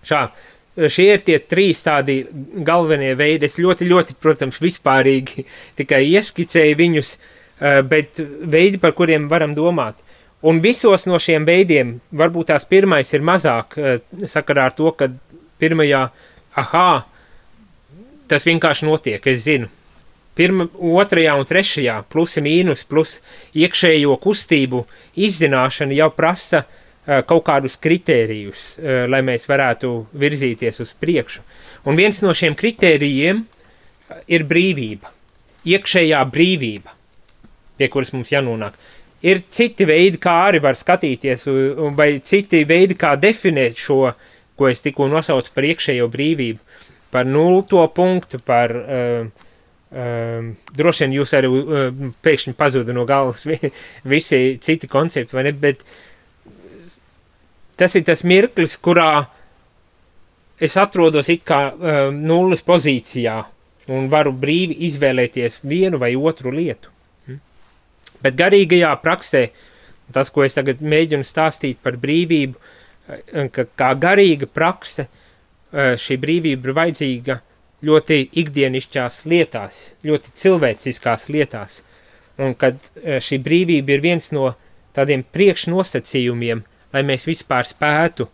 Šā, 0.04 0.28
Šie 0.74 1.12
ir 1.14 1.20
tie 1.22 1.36
trīs 1.38 1.84
tādi 1.86 2.24
galvenie 2.66 3.12
veidi. 3.14 3.46
Es 3.46 3.60
ļoti, 3.62 3.86
ļoti, 3.86 4.16
protams, 4.18 4.58
vispārīgi 4.62 5.44
tikai 5.78 6.02
ieskicēju 6.08 6.80
viņus, 6.80 7.14
eh, 7.14 7.80
bet 7.86 8.18
veidi, 8.18 8.80
par 8.82 8.96
kuriem 8.98 9.28
varam 9.30 9.54
domāt. 9.54 10.00
Un 10.44 10.58
visos 10.60 11.06
no 11.06 11.16
šiem 11.22 11.46
veidiem, 11.48 11.94
varbūt 12.12 12.50
tās 12.50 12.66
pirmais 12.68 13.14
ir 13.14 13.22
mazāk 13.22 13.78
eh, 13.78 14.02
sakarā 14.26 14.66
ar 14.72 14.74
to, 14.74 14.90
ka 14.98 15.12
pirmajā, 15.62 16.08
ah, 16.58 17.06
tas 18.28 18.44
vienkārši 18.44 18.90
notiek, 18.90 19.30
es 19.30 19.46
zinu. 19.46 19.70
Pirma, 20.34 20.66
otrajā 20.74 21.36
un 21.38 21.46
trešajā, 21.46 22.00
plusi 22.10 22.42
mīnus, 22.42 22.82
plus 22.82 23.20
iekšējo 23.54 24.16
kustību 24.18 24.80
izzināšana 25.22 25.94
jau 25.94 26.08
prasa 26.10 26.64
uh, 26.64 26.80
Eh, 26.83 26.83
kaut 27.04 27.44
kādus 27.44 27.76
kritērijus, 27.80 28.78
eh, 28.78 29.04
lai 29.11 29.20
mēs 29.20 29.44
varētu 29.49 29.92
virzīties 30.16 30.80
uz 30.80 30.94
priekšu. 30.96 31.42
Un 31.84 31.96
viens 31.96 32.20
no 32.25 32.32
šiem 32.32 32.56
kritērijiem 32.56 33.44
ir 34.28 34.44
brīvība, 34.49 35.11
iekšējā 35.68 36.20
brīvība, 36.32 36.94
pie 37.76 37.88
kuras 37.88 38.12
mums 38.12 38.32
jānonāk. 38.32 38.73
Ir 39.25 39.40
citi 39.49 39.87
veidi, 39.88 40.20
kā 40.20 40.34
arī 40.50 40.61
var 40.61 40.76
skatīties, 40.76 41.46
vai 41.96 42.20
citi 42.20 42.64
veidi, 42.68 42.96
kā 42.96 43.14
definēt 43.16 43.80
šo, 43.80 44.12
ko 44.56 44.68
es 44.68 44.82
tikko 44.84 45.08
nosaucu 45.08 45.50
par 45.54 45.64
iekšējo 45.64 46.08
brīvību, 46.12 46.58
par 47.11 47.25
nulto 47.25 47.80
punktu, 47.94 48.40
par 48.44 48.75
uh, 48.75 49.28
uh, 49.94 50.50
droši 50.76 51.06
vien 51.06 51.16
jūs 51.20 51.32
arī 51.38 51.49
uh, 51.49 52.02
pēkšņi 52.26 52.56
pazuda 52.58 52.96
no 52.96 53.06
galvas 53.08 53.46
visi 54.12 54.58
citi 54.61 54.90
koncepti, 54.90 55.37
vai 55.37 55.46
ne, 55.49 55.54
bet 55.56 55.87
tas 57.76 57.94
ir 57.98 58.04
tas 58.06 58.22
mirklis, 58.26 58.76
kurā 58.78 59.26
es 60.62 60.76
atrodos 60.78 61.28
it 61.32 61.44
kā 61.46 61.60
uh, 61.72 62.10
nulles 62.14 62.62
pozīcijā 62.64 63.40
un 63.94 64.08
varu 64.12 64.32
brīvi 64.32 64.78
izvēlēties 64.88 65.60
vienu 65.68 65.98
vai 66.00 66.14
otru 66.16 66.52
lietu. 66.54 66.92
Hm? 67.26 67.40
Bet 68.24 68.38
garīgajā 68.38 68.92
praksē, 69.02 69.44
tas, 70.14 70.30
ko 70.32 70.44
es 70.46 70.56
tagad 70.56 70.80
mēģinu 70.80 71.26
stāstīt 71.26 71.80
par 71.82 71.98
brīvību, 72.00 72.54
eh, 73.08 73.48
ka 73.52 73.66
kā 73.76 73.90
garīga 74.00 74.48
prakse, 74.48 75.08
uh, 75.08 75.94
šī 76.00 76.18
brīvība 76.22 76.70
ir 76.70 76.78
vajadzīga 76.80 77.40
ļoti 77.84 78.20
ikdienišķās 78.40 79.24
lietās, 79.28 79.80
ļoti 80.06 80.36
cilvēciskās 80.40 81.28
lietās, 81.28 81.82
un 82.38 82.54
kad 82.54 82.78
uh, 82.78 83.18
šī 83.20 83.42
brīvība 83.42 83.98
ir 83.98 84.06
viens 84.06 84.30
no 84.32 84.54
tādiem 84.94 85.26
priekšnosacījumiem, 85.34 86.62
lai 86.94 87.02
mēs 87.06 87.26
vispār 87.26 87.66
spētu 87.66 88.28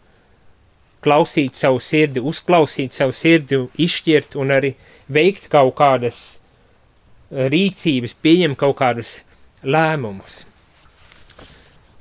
klausīt 1.04 1.56
savu 1.56 1.80
sirdi, 1.80 2.20
uzklausīt 2.20 2.92
savu 2.96 3.14
sirdi, 3.16 3.62
izšķirt 3.80 4.36
un 4.40 4.52
arī 4.52 4.74
veikt 5.08 5.48
kaut 5.52 5.74
kādas 5.80 6.20
eh, 6.28 7.48
rīcības, 7.52 8.16
pieņemt 8.20 8.60
kaut 8.60 8.76
kādus 8.82 9.20
lēmumus. 9.64 10.44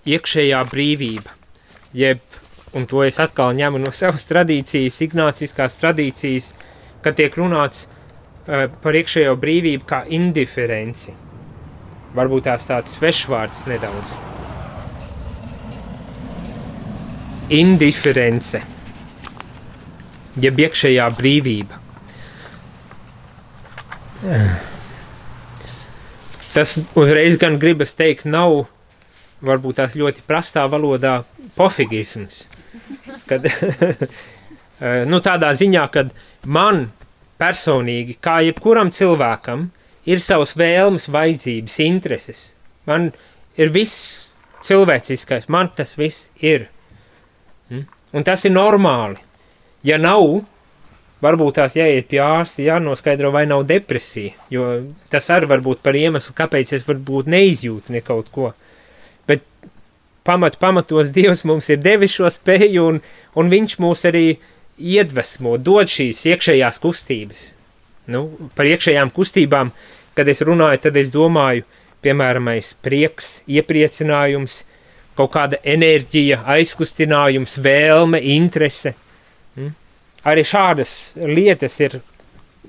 Iekšējā 0.10 0.60
brīvība, 0.72 1.36
jeb, 1.94 2.22
un 2.75 2.88
to 2.89 3.04
es 3.06 3.20
atkal 3.22 3.54
ņemu 3.56 3.82
no 3.84 3.94
savas 3.96 4.25
tradīcijas, 4.30 5.01
ignāciskās 5.06 5.78
tradīcijas, 5.82 6.54
kad 7.04 7.20
tiek 7.20 7.36
runāts 7.38 7.86
uh, 7.86 8.66
par 8.82 8.98
iekšējo 8.98 9.36
brīvību 9.44 9.88
kā 9.92 10.01
indiferenci. 10.08 11.13
Varbūt 12.16 12.48
tās 12.50 12.66
tāds 12.72 12.98
svešvārds 12.98 13.68
nedaudz. 13.70 14.38
Indiference 17.50 18.62
jeb 20.39 20.60
iekšējā 20.62 21.08
brīvība. 21.18 21.79
Tas 26.53 26.75
uzreiz 26.98 27.38
gan 27.39 27.58
gribas 27.62 27.96
teikt, 27.98 28.27
nav 28.27 28.68
varbūt 29.46 29.79
tās 29.79 29.96
ļoti 29.96 30.24
prastā 30.27 30.65
valodā 30.70 31.22
pofigisms. 31.56 32.48
Kad, 33.29 33.46
nu, 35.12 35.22
tādā 35.24 35.51
ziņā, 35.56 35.86
ka 35.94 36.08
man 36.46 36.89
personīgi, 37.39 38.18
kā 38.20 38.39
jebkuram 38.44 38.91
cilvēkam, 38.91 39.70
ir 40.10 40.24
savas 40.24 40.56
vēlmes, 40.60 41.08
vajadzības, 41.12 41.77
intereses. 41.86 42.44
Man 42.89 43.12
ir 43.60 43.72
viss 43.72 44.25
cilvēciskais, 44.65 45.48
man 45.48 45.72
tas 45.75 45.96
viss 46.00 46.27
ir. 46.44 46.68
Un 48.16 48.25
tas 48.25 48.46
ir 48.46 48.54
normāli. 48.56 49.20
Ja 49.86 50.00
nav, 50.01 50.42
varbūt 51.24 51.60
tās 51.60 51.75
jāiet 51.78 52.08
pie 52.10 52.22
ārsta, 52.24 52.63
jānoskaidro, 52.66 53.32
vai 53.36 53.46
nav 53.50 53.66
depresija, 53.70 54.34
jo 54.51 54.70
tas 55.12 55.30
arī 55.34 55.50
var 55.51 55.63
būt 55.63 55.84
par 55.86 55.98
iemeslu, 56.00 56.36
kāpēc 56.36 56.74
es 56.75 56.88
varbūt 56.88 57.30
neizjūtu 57.32 57.96
ne 57.96 58.01
kaut 58.06 58.32
ko. 58.36 58.51
Bet 59.28 59.45
pamat, 60.28 60.58
pamatos 60.60 61.12
Dievs 61.15 61.45
mums 61.48 61.69
ir 61.69 61.82
devis 61.84 62.15
šo 62.17 62.32
spēju, 62.34 62.88
un, 62.93 63.02
un 63.36 63.54
viņš 63.54 63.78
mūs 63.84 64.06
arī 64.10 64.26
iedvesmo, 64.80 65.58
dod 65.60 65.91
šīs 65.91 66.26
iekšējās 66.34 66.80
kustības. 66.84 67.50
Nu, 68.10 68.26
par 68.58 68.65
iekšējām 68.65 69.12
kustībām, 69.13 69.74
kad 70.17 70.32
es 70.32 70.41
runāju, 70.41 70.82
tad 70.88 70.98
es 70.98 71.12
domāju, 71.13 71.67
piemēram, 72.04 72.48
prieks, 72.82 73.43
iepriecinājums, 73.48 74.63
kaut 75.19 75.34
kāda 75.36 75.60
enerģija, 75.67 76.41
aizkustinājums, 76.55 77.60
vēlme, 77.62 78.23
interese– 78.39 78.95
Mm? 79.60 79.73
Arī 80.27 80.43
šādas 80.45 80.91
lietas 81.15 81.77
ir 81.82 81.99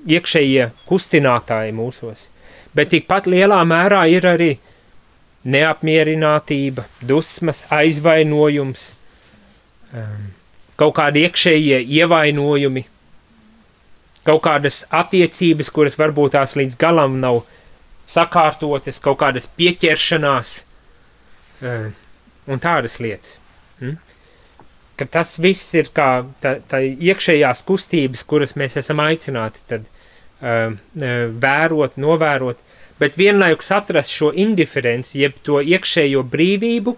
iekšējie 0.07 0.69
kustinātāji 0.89 1.73
mūsos, 1.75 2.27
bet 2.75 2.91
tikpat 2.93 3.29
lielā 3.29 3.59
mērā 3.67 4.05
ir 4.09 4.27
arī 4.27 4.51
neapmierinātība, 5.51 6.85
dusmas, 7.05 7.65
aizvainojums, 7.73 8.91
um, 9.93 10.27
kaut 10.79 10.95
kādi 10.99 11.25
iekšējie 11.27 11.81
ievainojumi, 11.99 12.85
kaut 14.27 14.43
kādas 14.45 14.83
attiecības, 14.89 15.71
kuras 15.73 15.97
varbūt 15.97 16.37
tās 16.37 16.55
līdz 16.57 16.77
galam 16.81 17.19
nav 17.23 17.41
sakārtotas, 18.09 19.01
kaut 19.01 19.19
kādas 19.21 19.49
pieķeršanās 19.57 20.53
um, 21.61 21.91
un 22.47 22.61
tādas 22.63 22.97
lietas. 23.03 23.37
Mm? 23.81 23.97
ka 25.01 25.07
tas 25.09 25.33
viss 25.41 25.73
ir 25.73 25.89
kā 25.95 26.09
tā, 26.43 26.57
tā 26.69 26.81
iekšējās 26.85 27.63
kustības, 27.65 28.21
kuras 28.29 28.53
mēs 28.59 28.77
esam 28.81 29.01
aicināti 29.01 29.63
tad, 29.71 29.87
uh, 30.45 30.75
vērot, 31.45 31.97
novērot, 32.01 32.59
bet 33.01 33.17
vienlaikus 33.17 33.71
atrast 33.73 34.13
šo 34.13 34.29
indiferenci, 34.43 35.23
jeb 35.23 35.39
to 35.45 35.57
iekšējo 35.61 36.21
brīvību, 36.29 36.93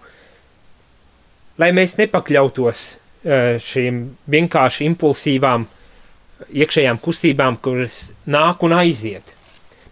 lai 1.63 1.69
mēs 1.75 1.95
nepakļautos 2.01 2.83
uh, 2.89 3.55
šīm 3.63 4.03
vienkārši 4.35 4.89
impulsīvām 4.89 5.69
iekšējām 6.51 6.99
kustībām, 6.99 7.55
kuras 7.63 8.09
nāk 8.27 8.65
un 8.67 8.75
aiziet. 8.81 9.31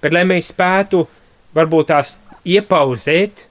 Bet 0.03 0.11
lai 0.11 0.25
mēs 0.27 0.49
spētu 0.51 1.05
varbūt 1.55 1.93
tās 1.93 2.17
iepauzēt, 2.43 3.45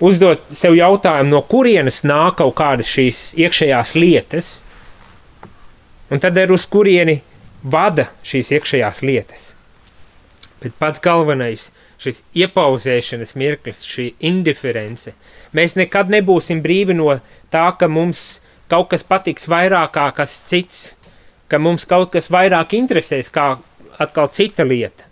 uzdot 0.00 0.44
sev 0.54 0.76
jautājumu, 0.78 1.32
no 1.32 1.42
kurienes 1.42 2.02
nāk 2.06 2.38
kaut 2.40 2.56
kādas 2.58 2.90
šīs 2.90 3.22
iekšējās 3.38 3.94
lietas, 3.98 4.50
un 6.10 6.22
tad 6.22 6.38
ir 6.38 6.52
uz 6.54 6.66
kurieni 6.70 7.20
vada 7.62 8.08
šīs 8.26 8.52
iekšējās 8.58 9.02
lietas. 9.02 9.52
Bet 10.62 10.74
pats 10.78 11.02
galvenais, 11.02 11.68
šis 12.02 12.22
iepauzēšanas 12.38 13.34
mirklis, 13.38 13.82
šī 13.86 14.12
indiference, 14.26 15.14
mēs 15.54 15.74
nekad 15.78 16.10
nebūsim 16.14 16.62
brīvi 16.62 16.96
no 16.98 17.18
tā, 17.50 17.66
ka 17.78 17.90
mums 17.90 18.40
kaut 18.70 18.90
kas 18.92 19.04
patiks 19.06 19.48
vairāk 19.50 19.94
kā 19.96 20.08
kas 20.14 20.38
cits, 20.46 20.94
ka 21.48 21.58
mums 21.58 21.86
kaut 21.88 22.12
kas 22.14 22.30
vairāk 22.30 22.74
interesēs 22.78 23.30
kā 23.34 23.56
atkal 23.98 24.30
cita 24.30 24.66
lieta. 24.66 25.06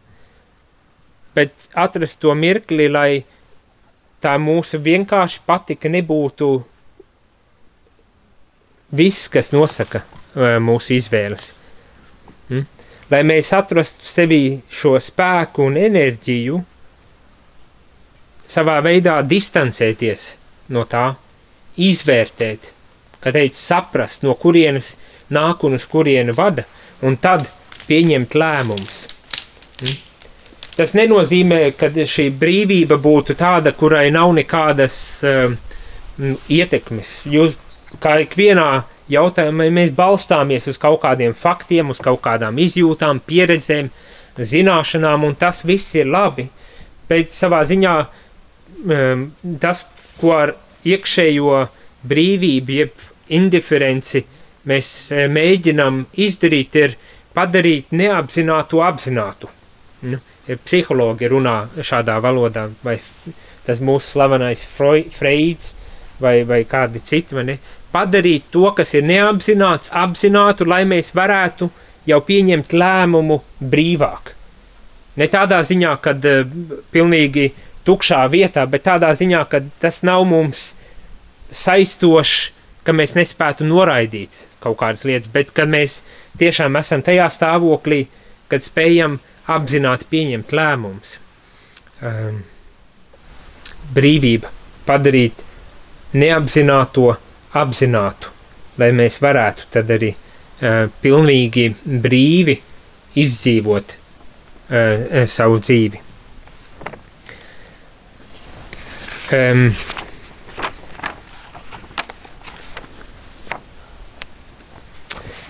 Bet 1.34 1.52
atrast 1.74 2.20
to 2.22 2.34
mirkli, 2.34 2.88
lai 2.88 3.24
tā 4.26 4.34
mūsu 4.42 4.80
vienkārši 4.82 5.42
patika 5.46 5.90
nebūtu 5.92 6.50
viss, 8.98 9.28
kas 9.30 9.52
nosaka 9.54 10.02
uh, 10.02 10.56
mūsu 10.62 10.96
izvēles. 10.96 11.52
Mm? 12.50 12.64
Lai 13.10 13.20
mēs 13.26 13.52
atrastu 13.54 14.06
sevī 14.06 14.40
šo 14.70 14.96
spēku 15.02 15.66
un 15.68 15.78
enerģiju, 15.78 16.58
savā 18.50 18.80
veidā 18.82 19.20
distancēties 19.26 20.26
no 20.74 20.86
tā, 20.90 21.08
izvērtēt, 21.76 22.72
kā 23.22 23.34
teikt, 23.34 23.58
saprast, 23.58 24.24
no 24.26 24.34
kurienes 24.38 24.94
nāk 25.34 25.62
un 25.66 25.78
uz 25.78 25.86
kurienu 25.90 26.34
vada, 26.34 26.66
un 27.06 27.18
tad 27.20 27.46
pieņemt 27.86 28.34
lēmumus. 28.38 29.00
Mm? 29.82 30.05
Tas 30.76 30.92
nenozīmē, 30.92 31.70
ka 31.72 31.88
šī 31.88 32.26
brīvība 32.36 32.98
būtu 33.00 33.36
tāda, 33.40 33.72
kurai 33.72 34.10
nav 34.12 34.34
nekādas 34.36 34.96
uh, 35.24 35.54
ietekmes. 36.52 37.14
Jūs, 37.32 37.56
kā 38.02 38.18
ikvienā 38.26 38.84
jautājumā, 39.12 39.70
mēs 39.72 39.94
balstāmies 39.96 40.68
uz 40.68 40.76
kaut 40.82 41.00
kādiem 41.06 41.32
faktiem, 41.36 41.94
uz 41.94 42.02
kaut 42.04 42.20
kādām 42.24 42.60
izjūtām, 42.60 43.22
pieredzēm, 43.24 43.88
zināšanām, 44.36 45.24
un 45.24 45.38
tas 45.40 45.62
viss 45.64 45.96
ir 45.96 46.10
labi. 46.12 46.50
Bet 47.08 47.32
savā 47.32 47.62
ziņā 47.64 47.96
um, 48.04 49.26
tas, 49.62 49.86
ko 50.20 50.36
ar 50.36 50.56
iekšējo 50.84 51.60
brīvību, 52.06 52.78
jeb 52.82 53.32
indiferenci 53.32 54.26
mēs 54.68 54.94
uh, 55.14 55.24
mēģinam 55.32 56.04
izdarīt, 56.20 56.80
ir 56.84 56.96
padarīt 57.36 57.96
neapzinātu 57.96 58.84
apzinātu. 58.84 59.48
Nu, 60.04 60.20
psihologi 60.46 61.28
runā 61.30 61.56
šādā 61.82 62.18
valodā, 62.22 62.68
vai 62.84 62.98
tas 63.66 63.80
mūsu 63.82 64.14
slavenais 64.14 64.62
Freids 64.66 65.74
vai, 66.22 66.44
vai 66.46 66.62
kādi 66.68 67.02
citi, 67.02 67.34
vai 67.36 67.44
ne? 67.50 67.58
Padarīt 67.92 68.50
to, 68.52 68.68
kas 68.76 68.92
ir 68.94 69.06
neapzināts, 69.08 69.90
apzinātu, 69.94 70.66
lai 70.68 70.84
mēs 70.88 71.12
varētu 71.16 71.68
jau 72.06 72.18
pieņemt 72.22 72.74
lēmumu 72.76 73.40
brīvāk. 73.60 74.32
Ne 75.16 75.28
tādā 75.32 75.62
ziņā, 75.64 75.94
ka 76.04 76.12
uh, 76.12 76.56
pilnīgi 76.92 77.48
tukšā 77.86 78.20
vietā, 78.30 78.66
bet 78.68 78.84
tādā 78.86 79.12
ziņā, 79.16 79.44
ka 79.50 79.62
tas 79.82 80.02
nav 80.06 80.26
mums 80.28 80.68
saistošs, 81.54 82.52
ka 82.86 82.94
mēs 82.94 83.16
nespētu 83.16 83.66
noraidīt 83.66 84.44
kaut 84.62 84.78
kādas 84.82 85.06
lietas, 85.06 85.30
bet 85.32 85.50
kad 85.54 85.70
mēs 85.70 86.00
tiešām 86.38 86.76
esam 86.78 87.02
tajā 87.06 87.26
stāvoklī, 87.32 88.04
kad 88.50 88.62
spējam 88.62 89.18
apzināti 89.52 90.08
pieņemt 90.10 90.54
lēmumus. 90.56 91.18
Um, 92.04 92.42
brīvība 93.96 94.50
padarīt 94.86 95.42
neapzināto 96.16 97.12
apzinātu, 97.56 98.32
lai 98.80 98.90
mēs 98.96 99.20
varētu 99.22 99.68
tad 99.72 99.92
arī 99.96 100.12
uh, 100.12 100.86
pilnīgi 101.02 101.68
brīvi 101.84 102.58
izdzīvot 103.16 103.96
uh, 103.96 105.22
savu 105.30 105.62
dzīvi. 105.62 106.02
Um, 109.26 109.70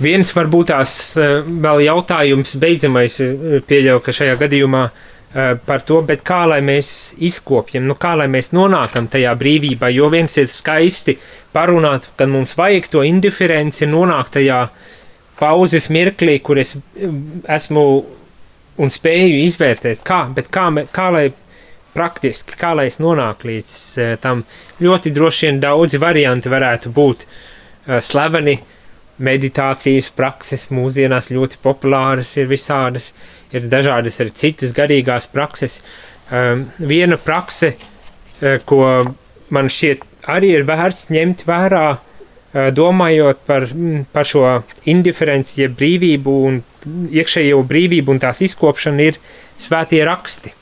Viens 0.03 0.33
varbūt 0.37 0.71
tās 0.75 0.93
uh, 1.17 1.41
vēl 1.47 1.87
jautājums 1.87 2.57
beidzamais, 2.61 3.17
pieļauju, 3.69 4.03
ka 4.05 4.17
šajā 4.17 4.39
gadījumā 4.45 4.83
uh, 4.91 5.05
Eh, 5.37 5.57
par 5.67 5.83
to, 5.85 5.99
bet 6.07 6.23
kā 6.25 6.47
lai 6.49 6.63
mēs 6.65 6.89
izkopjam, 7.21 7.85
nu 7.85 7.97
kā 8.01 8.15
lai 8.17 8.25
mēs 8.31 8.55
nonākam 8.57 9.05
tajā 9.13 9.35
brīvībā, 9.37 9.91
jo 9.93 10.07
viens 10.09 10.33
ir 10.41 10.47
skaisti 10.49 11.17
parunāt, 11.53 12.07
kad 12.17 12.31
mums 12.33 12.55
vajag 12.57 12.87
to 12.89 13.03
indiferenci 13.05 13.85
nonākt 13.91 14.33
tajā 14.39 14.63
pauzes 15.37 15.91
mirklī, 15.93 16.39
kur 16.41 16.63
es 16.63 16.73
eh, 16.79 17.11
esmu 17.59 17.83
un 18.81 18.95
spēju 18.95 19.43
izvērtēt, 19.43 20.01
kā, 20.09 20.23
bet 20.33 20.49
kā, 20.55 20.71
kā 20.95 21.11
lai 21.13 21.27
praktiski, 21.93 22.57
kā 22.57 22.73
lai 22.79 22.87
es 22.89 22.97
nonāku 23.01 23.49
līdz 23.49 23.77
uh, 23.97 24.17
tam, 24.21 24.43
ļoti 24.85 25.13
droši 25.17 25.47
vien 25.47 25.61
daudzi 25.63 25.97
varianti 26.01 26.53
varētu 26.53 26.93
būt 26.93 27.23
uh, 27.25 27.97
slaveni, 28.05 28.59
meditācijas 29.23 30.11
prakses 30.17 30.67
mūsdienās 30.75 31.31
ļoti 31.33 31.61
populāras 31.65 32.35
ir 32.37 32.51
visādas, 32.51 33.13
ir 33.55 33.69
dažādas 33.73 34.21
arī 34.21 34.35
citas 34.37 34.75
garīgās 34.77 35.29
prakses. 35.33 35.81
Um, 36.27 36.67
viena 36.79 37.17
prakse, 37.21 37.75
uh, 37.77 38.59
ko 38.67 38.83
man 39.55 39.71
šķiet 39.73 40.05
arī 40.33 40.53
ir 40.59 40.67
vērts 40.69 41.09
ņemt 41.15 41.47
vērā, 41.49 41.87
uh, 41.97 42.69
domājot 42.77 43.43
par, 43.49 43.69
par 44.13 44.29
šo 44.29 44.45
indiferenci, 44.85 45.63
jeb 45.63 45.77
brīvību 45.79 46.37
un 46.51 46.63
iekšējo 47.17 47.63
brīvību 47.67 48.15
un 48.15 48.23
tās 48.23 48.43
izkopšanu, 48.45 49.11
ir 49.11 49.21
svētie 49.59 50.03
raksti. 50.07 50.53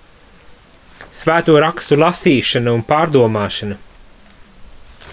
Svēto 1.15 1.57
rakstu 1.63 1.99
lasīšana 1.99 2.73
un 2.75 2.83
pārdomāšana. 2.87 3.77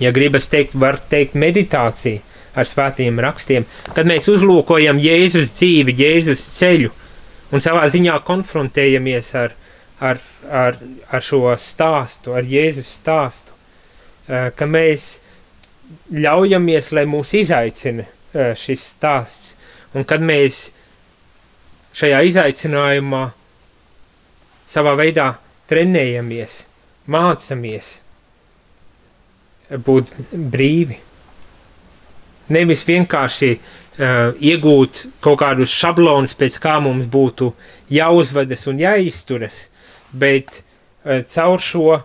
Ja 0.01 0.10
gribas 0.15 0.47
teikt, 0.49 0.73
var 0.73 0.97
teikt 1.12 1.36
meditācija 1.38 2.23
ar 2.56 2.68
svētiem 2.68 3.20
rakstiem, 3.24 3.66
kad 3.96 4.08
mēs 4.10 4.28
uzlūkojam 4.32 5.00
Jēzus 5.02 5.54
dzīvi, 5.56 5.96
Jēzus 6.02 6.44
ceļu, 6.58 6.92
un 7.52 7.64
savā 7.64 7.86
ziņā 7.92 8.18
konfrontējamies 8.28 9.34
ar, 9.40 9.56
ar, 10.00 10.22
ar, 10.50 10.80
ar 11.12 11.26
šo 11.26 11.56
stāstu, 11.60 12.36
ar 12.36 12.48
Jēzus 12.48 12.92
stāstu, 13.00 13.56
ka 14.28 14.68
mēs 14.68 15.14
ļaujamies, 16.12 16.92
lai 16.96 17.06
mūs 17.10 17.34
izaicina 17.40 18.08
šis 18.58 18.86
stāsts, 18.94 19.56
un 19.96 20.08
kad 20.08 20.24
mēs 20.24 20.70
šajā 21.98 22.22
izaicinājumā 22.30 23.26
savā 24.72 24.96
veidā 25.00 25.34
trenējamies, 25.72 26.62
mācamies 27.12 27.98
būt 29.72 30.12
brīvi. 30.32 31.00
Nevis 32.49 32.84
vienkārši 32.88 33.51
uh, 33.56 34.32
iegūt 34.39 35.06
kaut 35.23 35.39
kādus 35.41 35.73
šablonus, 35.73 36.36
pēc 36.38 36.58
kā 36.63 36.80
mums 36.84 37.08
būtu 37.12 37.51
jāuzvedas 37.93 38.65
un 38.71 38.82
jāizturas, 38.82 39.67
bet 40.12 40.62
uh, 40.62 41.21
caur 41.27 41.62
šo 41.62 41.99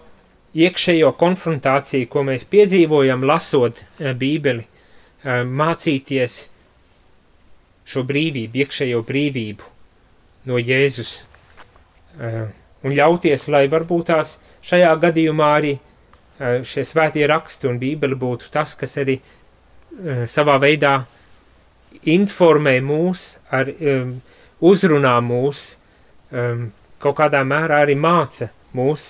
iekšējo 0.56 1.12
konfrontāciju, 1.20 2.08
ko 2.12 2.24
mēs 2.28 2.46
piedzīvojam, 2.52 3.24
lasot 3.26 3.82
uh, 3.82 4.12
Bībeli, 4.12 4.66
uh, 4.66 5.42
mācīties 5.46 6.38
šo 7.86 8.02
brīvību, 8.06 8.62
iekšējo 8.64 9.02
brīvību 9.06 9.72
no 10.50 10.60
Jēzus. 10.60 11.16
Uh, 12.16 12.46
un 12.86 12.94
ļauties, 12.94 13.48
lai 13.50 13.66
varbūt 13.72 14.12
tās 14.12 14.38
šajā 14.66 14.94
gadījumā 15.02 15.50
arī 15.58 15.76
šie 16.36 16.84
svētie 16.84 17.24
raksti 17.30 17.68
un 17.70 17.78
Bībele 17.80 18.16
būtu 18.20 18.50
tas, 18.52 18.74
kas 18.76 18.96
arī 19.00 19.16
savā 20.28 20.58
veidā 20.60 20.98
informē 22.04 22.76
mūs, 22.84 23.24
ar, 23.54 23.70
um, 23.80 24.16
uzrunā 24.60 25.16
mūs, 25.24 25.62
um, 26.32 26.68
kaut 27.02 27.16
kādā 27.20 27.42
mērā 27.46 27.82
arī 27.84 27.96
māca 27.98 28.50
mūs, 28.76 29.08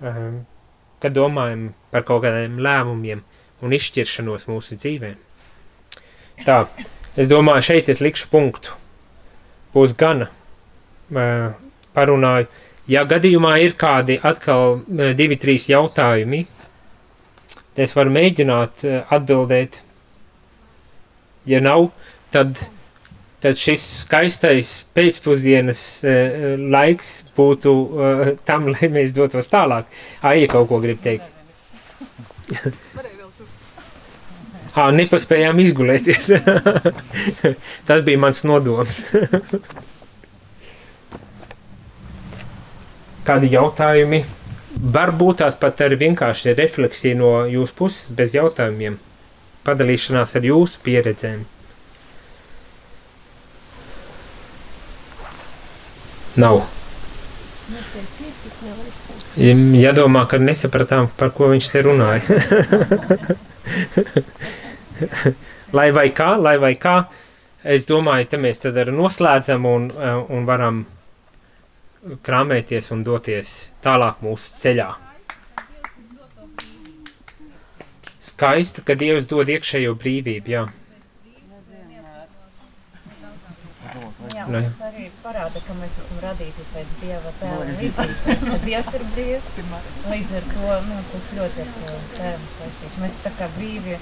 um, 0.00 0.40
kad 1.02 1.14
domājam 1.14 1.68
par 1.92 2.06
kaut 2.08 2.24
kādiem 2.24 2.58
lēmumiem 2.64 3.22
un 3.64 3.76
izšķiršanos 3.76 4.48
mūsu 4.48 4.78
dzīvēm. 4.80 5.20
Tā, 6.44 6.64
es 7.16 7.30
domāju, 7.30 7.68
šeit 7.68 7.90
es 7.92 8.02
likšu 8.02 8.30
punktu. 8.32 8.74
Būs 9.74 9.94
gana. 9.98 10.30
Uh, 11.12 11.52
parunāju. 11.94 12.48
Ja 12.90 13.04
gadījumā 13.08 13.56
ir 13.64 13.76
kādi 13.80 14.18
atkal 14.20 14.78
uh, 14.80 15.12
divi, 15.16 15.38
trīs 15.40 15.68
jautājumi, 15.70 16.44
es 17.80 17.94
varu 17.96 18.12
mēģināt 18.14 18.84
uh, 18.84 19.00
atbildēt. 19.14 19.83
Ja 21.48 21.60
nav, 21.64 21.90
tad, 22.32 22.58
tad 23.44 23.60
šis 23.60 23.84
skaistais 24.04 24.72
pēcpusdienas 24.96 25.82
uh, 26.04 26.54
laiks 26.72 27.12
būtu 27.36 27.74
uh, 27.74 28.24
tam, 28.48 28.68
lai 28.74 28.90
mēs 28.92 29.14
dotos 29.16 29.50
tālāk. 29.52 29.90
Aija 30.24 30.50
kaut 30.54 30.70
ko 30.72 30.80
grib 30.84 31.02
teikt. 31.04 31.30
Ā, 34.74 34.88
nepaspējām 34.90 35.60
izgulēties. 35.62 36.32
Tas 37.88 38.00
bija 38.06 38.18
mans 38.18 38.42
nodoms. 38.48 39.04
Kādi 43.24 43.52
jautājumi? 43.54 44.24
Varbūt 44.94 45.38
tās 45.40 45.54
pat 45.56 45.78
arī 45.86 45.96
vienkārši 46.02 46.56
refleksija 46.58 47.14
no 47.16 47.30
jūsu 47.48 47.74
puses, 47.78 48.08
bez 48.18 48.34
jautājumiem. 48.34 48.98
Padalīšanās 49.64 50.36
ar 50.36 50.44
jūsu 50.44 50.80
pieredzēm. 50.84 51.44
Nav. 56.36 56.64
Jādomā, 59.38 60.24
ka 60.30 60.38
nesapratām, 60.42 61.08
par 61.18 61.30
ko 61.36 61.48
viņš 61.52 61.66
te 61.72 61.82
runāja. 61.86 62.22
lai 65.78 65.88
vai 65.94 66.08
kā, 66.14 66.34
lai 66.38 66.56
vai 66.62 66.74
kā, 66.80 66.96
es 67.64 67.86
domāju, 67.88 68.28
te 68.30 68.36
mēs 68.42 68.58
tad 68.66 68.74
arī 68.82 68.92
noslēdzam 68.94 69.62
un, 69.70 69.82
un 70.28 70.40
varam 70.50 70.76
krāmēties 72.26 72.92
un 72.94 73.00
doties 73.06 73.48
tālāk 73.84 74.16
mūsu 74.24 74.46
ceļā. 74.60 75.03
Skaisti, 78.34 78.82
ka 78.82 78.96
Dievs 78.98 79.28
dod 79.30 79.46
iekšējo 79.46 79.94
brīvību, 79.94 80.50
jā. 80.50 80.64
Jā, 84.34 84.46
un 84.48 84.56
tas 84.56 84.78
arī 84.88 85.04
parāda, 85.22 85.60
ka 85.62 85.74
mēs 85.78 85.94
esam 86.00 86.18
radīti 86.24 86.64
pēc 86.72 86.94
Dieva 87.02 87.30
tēla 87.38 87.66
līdzības, 87.78 88.42
Dievs 88.64 88.90
ir 88.96 89.04
brīvs, 89.14 89.50
līdz 90.10 90.32
ar 90.40 90.48
to, 90.50 90.70
nu, 90.88 90.98
tas 91.12 91.28
ļoti 91.36 91.62
ar 91.62 91.70
to 91.76 91.98
tēmu 92.16 92.48
saistīts. 92.56 92.96
Mēs 93.04 93.18
tā 93.22 93.32
kā 93.38 93.48
brīvi, 93.54 93.98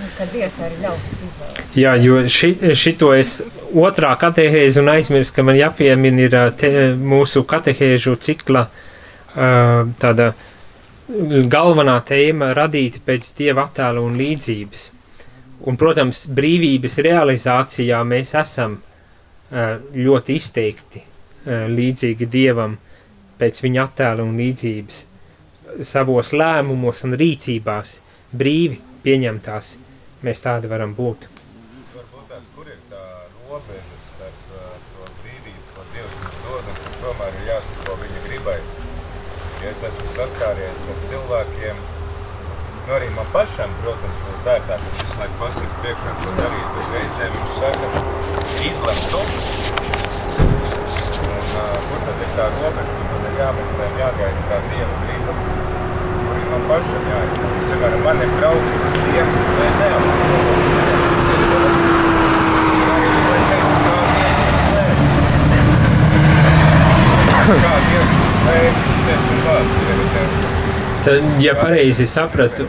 nu, 0.00 0.10
ka 0.18 0.28
Dievs 0.34 0.60
arī 0.66 0.82
ļautas 0.82 1.24
izvēlēt. 1.28 1.62
Jā, 1.80 1.94
jo 2.04 2.20
ši, 2.36 2.52
šito 2.82 3.14
es 3.16 3.32
otrā 3.70 4.12
katehēzi 4.20 4.82
un 4.82 4.92
aizmirst, 4.98 5.32
ka 5.36 5.46
man 5.46 5.56
jāpiemin 5.56 6.20
ir 6.26 6.36
te, 6.60 6.74
mūsu 7.00 7.46
katehēžu 7.48 8.18
cikla 8.20 8.66
tāda 9.32 10.32
galvenā 11.50 11.96
tēma 12.06 12.52
radīta 12.54 13.00
pēc 13.04 13.32
dieva 13.38 13.66
attēla 13.66 14.02
un 14.04 14.16
līdzības. 14.18 14.86
Un, 15.68 15.76
protams, 15.76 16.24
brīvības 16.32 16.96
realizācijā 17.04 17.98
mēs 18.06 18.32
esam 18.38 18.78
eh, 18.78 19.76
ļoti 19.94 20.36
izteikti 20.38 21.02
eh, 21.02 21.66
līdzīgi 21.68 22.28
dievam 22.30 22.78
pēc 23.40 23.60
viņa 23.64 23.82
attēla 23.84 24.24
un 24.24 24.38
līdzības 24.40 25.02
savos 25.86 26.32
lēmumos 26.32 27.04
un 27.06 27.18
rīcībās 27.20 27.98
brīvi 28.32 28.80
pieņemtās. 29.04 29.74
Mēs 30.24 30.42
tādi 30.44 30.70
varam 30.70 30.94
būt. 30.96 31.26
Varbūt 31.96 32.32
tās, 32.32 32.48
kur 32.54 32.68
ir 32.70 32.80
tā 32.92 33.04
robeža 33.50 34.00
starp 34.06 34.56
eh, 34.56 34.72
to 34.94 35.10
brīvību, 35.24 35.66
ko 35.74 35.86
Dievs 35.92 36.18
mums 36.22 36.40
dod, 36.46 36.72
un 36.72 36.98
tomēr 37.04 37.40
ir 37.42 37.52
jāsako 37.52 38.00
viņa 38.04 38.26
gribai. 38.28 38.58
Ja 39.60 39.68
es 39.68 39.80
esmu 39.84 40.06
saskāries 40.16 40.84
ar 40.88 41.00
cilvēkiem, 41.04 41.80
nu 42.86 42.94
arī 42.96 43.10
man 43.12 43.26
pašam, 43.34 43.72
protams, 43.82 44.22
nu, 44.24 44.36
tā 44.46 44.54
ir 44.56 44.62
tā, 44.70 44.78
ka 44.80 44.92
visu 44.94 45.18
laiku 45.18 45.36
pasaka 45.42 45.80
priekšā, 45.82 46.14
ko 46.22 46.32
darīt, 46.38 46.70
bet 46.76 46.86
reizēm 46.94 47.34
viņš 47.34 47.52
saka, 47.58 47.86
izlemt 48.70 49.04
to. 49.12 49.20
Un 51.26 51.52
uh, 51.60 51.76
kur 51.90 52.00
tad 52.06 52.24
ir 52.24 52.32
tā 52.38 52.46
robeža, 52.56 52.94
kur 52.94 53.06
tad 53.12 53.28
ir 53.28 53.36
jāmeklē, 53.42 53.90
jāgaida 54.00 54.46
tā 54.48 54.62
dieva 54.70 54.94
griba, 55.02 55.36
kur 55.42 56.40
ir 56.40 56.46
man 56.54 56.64
pašam 56.72 57.10
jāizlemt. 57.12 57.68
Tā 57.74 57.82
kā 57.84 57.92
man 58.08 58.24
ir 58.24 58.32
brauc 58.38 58.64
uz 58.78 58.96
šiem, 59.02 59.28
un 59.44 59.62
es 59.66 59.76
neapmācos. 59.84 60.60
Tad, 71.04 71.22
ja 71.40 71.54
pareizi 71.54 72.06
sapratu, 72.06 72.66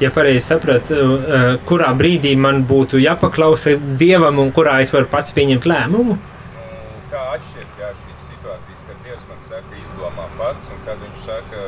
ja 0.00 0.10
pareizi 0.10 0.40
sapratu, 0.46 0.94
uh, 0.94 1.44
kurā 1.68 1.90
brīdī 1.98 2.32
man 2.36 2.62
būtu 2.68 3.00
jāpaklausa 3.02 3.74
Dievam 4.00 4.40
un 4.40 4.52
kurā 4.56 4.78
es 4.84 4.92
varu 4.94 5.10
pats 5.12 5.34
pieņemt 5.36 5.68
lēmumu? 5.68 6.16
Kā 7.12 7.24
atšķirt 7.34 7.82
jā, 7.82 7.90
šīs 7.98 8.30
situācijas, 8.30 8.86
kad 8.88 9.04
Dievs 9.04 9.26
man 9.28 9.44
saka, 9.44 9.82
izdomā 9.82 10.30
pats, 10.38 10.70
un 10.72 10.80
kad 10.86 11.04
viņš 11.04 11.20
saka, 11.26 11.66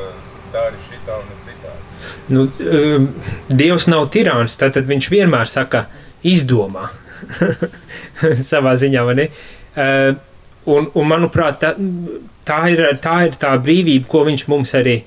dari 0.55 0.81
šitā 0.87 1.21
un 1.21 1.45
citādi? 1.45 2.09
Nu, 2.33 2.47
uh, 2.49 3.29
Dievs 3.61 3.91
nav 3.93 4.09
tirāns, 4.17 4.57
tad 4.63 4.81
viņš 4.89 5.11
vienmēr 5.13 5.53
saka, 5.53 5.85
izdomā. 6.25 6.89
Savā 8.55 8.75
ziņā, 8.81 9.05
vai 9.05 9.21
ne? 9.21 9.31
Uh, 9.77 10.27
Un, 10.69 10.91
un 10.93 11.07
manuprāt, 11.09 11.57
tā, 11.63 11.71
tā, 12.51 12.61
ir, 12.75 12.85
tā 13.03 13.17
ir 13.29 13.39
tā 13.41 13.55
brīvība, 13.63 14.11
ko 14.11 14.27
viņš 14.27 14.47
mums 14.51 14.75
arī 14.79 14.99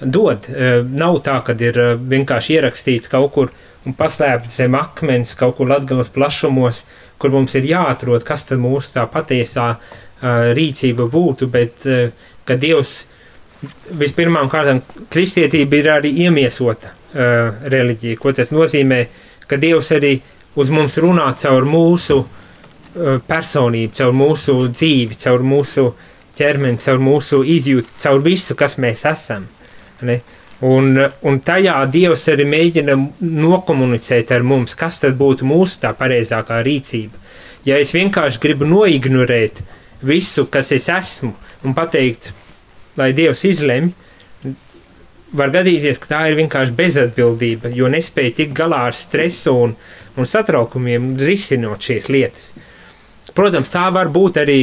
dod. 0.00 0.48
Nav 0.94 1.20
tā, 1.26 1.36
ka 1.46 1.54
ir 1.58 1.78
vienkārši 1.98 2.56
ierakstīts 2.56 3.10
kaut 3.10 3.34
kur 3.34 3.52
un 3.86 3.94
paslēpts 3.98 4.60
zem 4.62 4.76
akmens, 4.78 5.34
kaut 5.38 5.56
kur 5.58 5.70
latgabalas 5.70 6.10
plašumos, 6.14 6.82
kur 7.22 7.34
mums 7.34 7.54
ir 7.58 7.66
jāatrod, 7.70 8.24
kas 8.26 8.46
tad 8.48 8.60
mūsu 8.62 8.96
tā 8.96 9.06
patiesā 9.10 9.68
uh, 9.76 10.52
rīcība 10.56 11.06
būtu, 11.10 11.48
bet 11.52 11.86
uh, 11.86 12.28
ka 12.46 12.56
Dievs 12.58 12.94
vispirmām 13.98 14.50
kārtām 14.50 14.82
kristietība 15.12 15.78
ir 15.78 15.90
arī 15.96 16.12
iemiesota 16.26 16.90
uh, 16.90 17.66
reliģija. 17.74 18.18
Ko 18.18 18.34
tas 18.34 18.50
nozīmē? 18.54 19.02
Ka 19.46 19.58
Dievs 19.62 19.92
arī 19.94 20.16
uz 20.58 20.70
mums 20.74 20.98
runā 21.02 21.28
caur 21.38 21.66
mūsu 21.68 22.18
uh, 22.22 23.18
personību, 23.28 23.94
caur 23.98 24.16
mūsu 24.18 24.56
dzīvi, 24.74 25.18
caur 25.22 25.46
mūsu 25.46 25.88
ķermeni, 26.38 26.80
caur 26.82 27.02
mūsu 27.02 27.42
izjūtu, 27.54 27.96
caur 28.02 28.22
visu, 28.24 28.56
kas 28.58 28.78
mēs 28.80 29.04
esam. 29.08 29.48
Ne? 30.02 30.20
Un, 30.62 30.94
un 31.26 31.40
tajā 31.42 31.74
Dievs 31.90 32.22
arī 32.30 32.46
mēģina 32.46 32.94
nokomunicēt 33.20 34.30
ar 34.34 34.44
mums, 34.46 34.76
kas 34.78 35.00
tad 35.02 35.16
būtu 35.18 35.46
mūsu 35.48 35.80
tā 35.82 35.90
pareizākā 35.98 36.60
rīcība. 36.62 37.18
Ja 37.66 37.78
es 37.82 37.94
vienkārši 37.94 38.40
gribu 38.42 38.66
noignorēt 38.66 39.62
visu, 40.06 40.46
kas 40.50 40.72
es 40.74 40.88
esmu, 40.90 41.32
un 41.66 41.74
pateikt, 41.74 42.30
lai 42.98 43.10
Dievs 43.16 43.44
izlemj, 43.46 43.92
var 45.32 45.52
gadīties, 45.54 45.98
ka 45.98 46.10
tā 46.10 46.20
ir 46.30 46.38
vienkārši 46.42 46.74
bezatbildība, 46.76 47.70
jo 47.72 47.88
nespēja 47.90 48.34
tikt 48.42 48.54
galā 48.56 48.82
ar 48.90 48.96
stresu 48.96 49.54
un, 49.64 49.74
un 50.18 50.28
satraukumiem, 50.28 51.14
risinot 51.20 51.86
šīs 51.86 52.10
lietas. 52.12 52.50
Protams, 53.32 53.70
tā 53.72 53.86
var 53.94 54.10
būt 54.12 54.42
arī, 54.42 54.60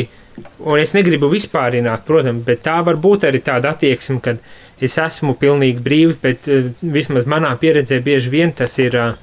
un 0.60 0.80
es 0.80 0.93
negribu 0.95 1.30
vispārināt, 1.32 2.06
protams, 2.08 2.43
bet 2.47 2.63
tā 2.65 2.80
var 2.86 2.99
būt 3.02 3.28
arī 3.30 3.41
tāda 3.45 3.73
attieksme, 3.75 4.19
kad 4.23 4.41
es 4.80 4.97
esmu 5.02 5.36
pilnīgi 5.39 5.84
brīvs, 5.84 6.17
bet 6.23 6.49
uh, 6.52 6.71
vismaz 6.82 7.28
manā 7.30 7.52
pieredzē 7.60 8.02
bieži 8.06 8.32
vien 8.34 8.56
tas 8.56 8.78
ir 8.80 8.97
uh, 8.99 9.13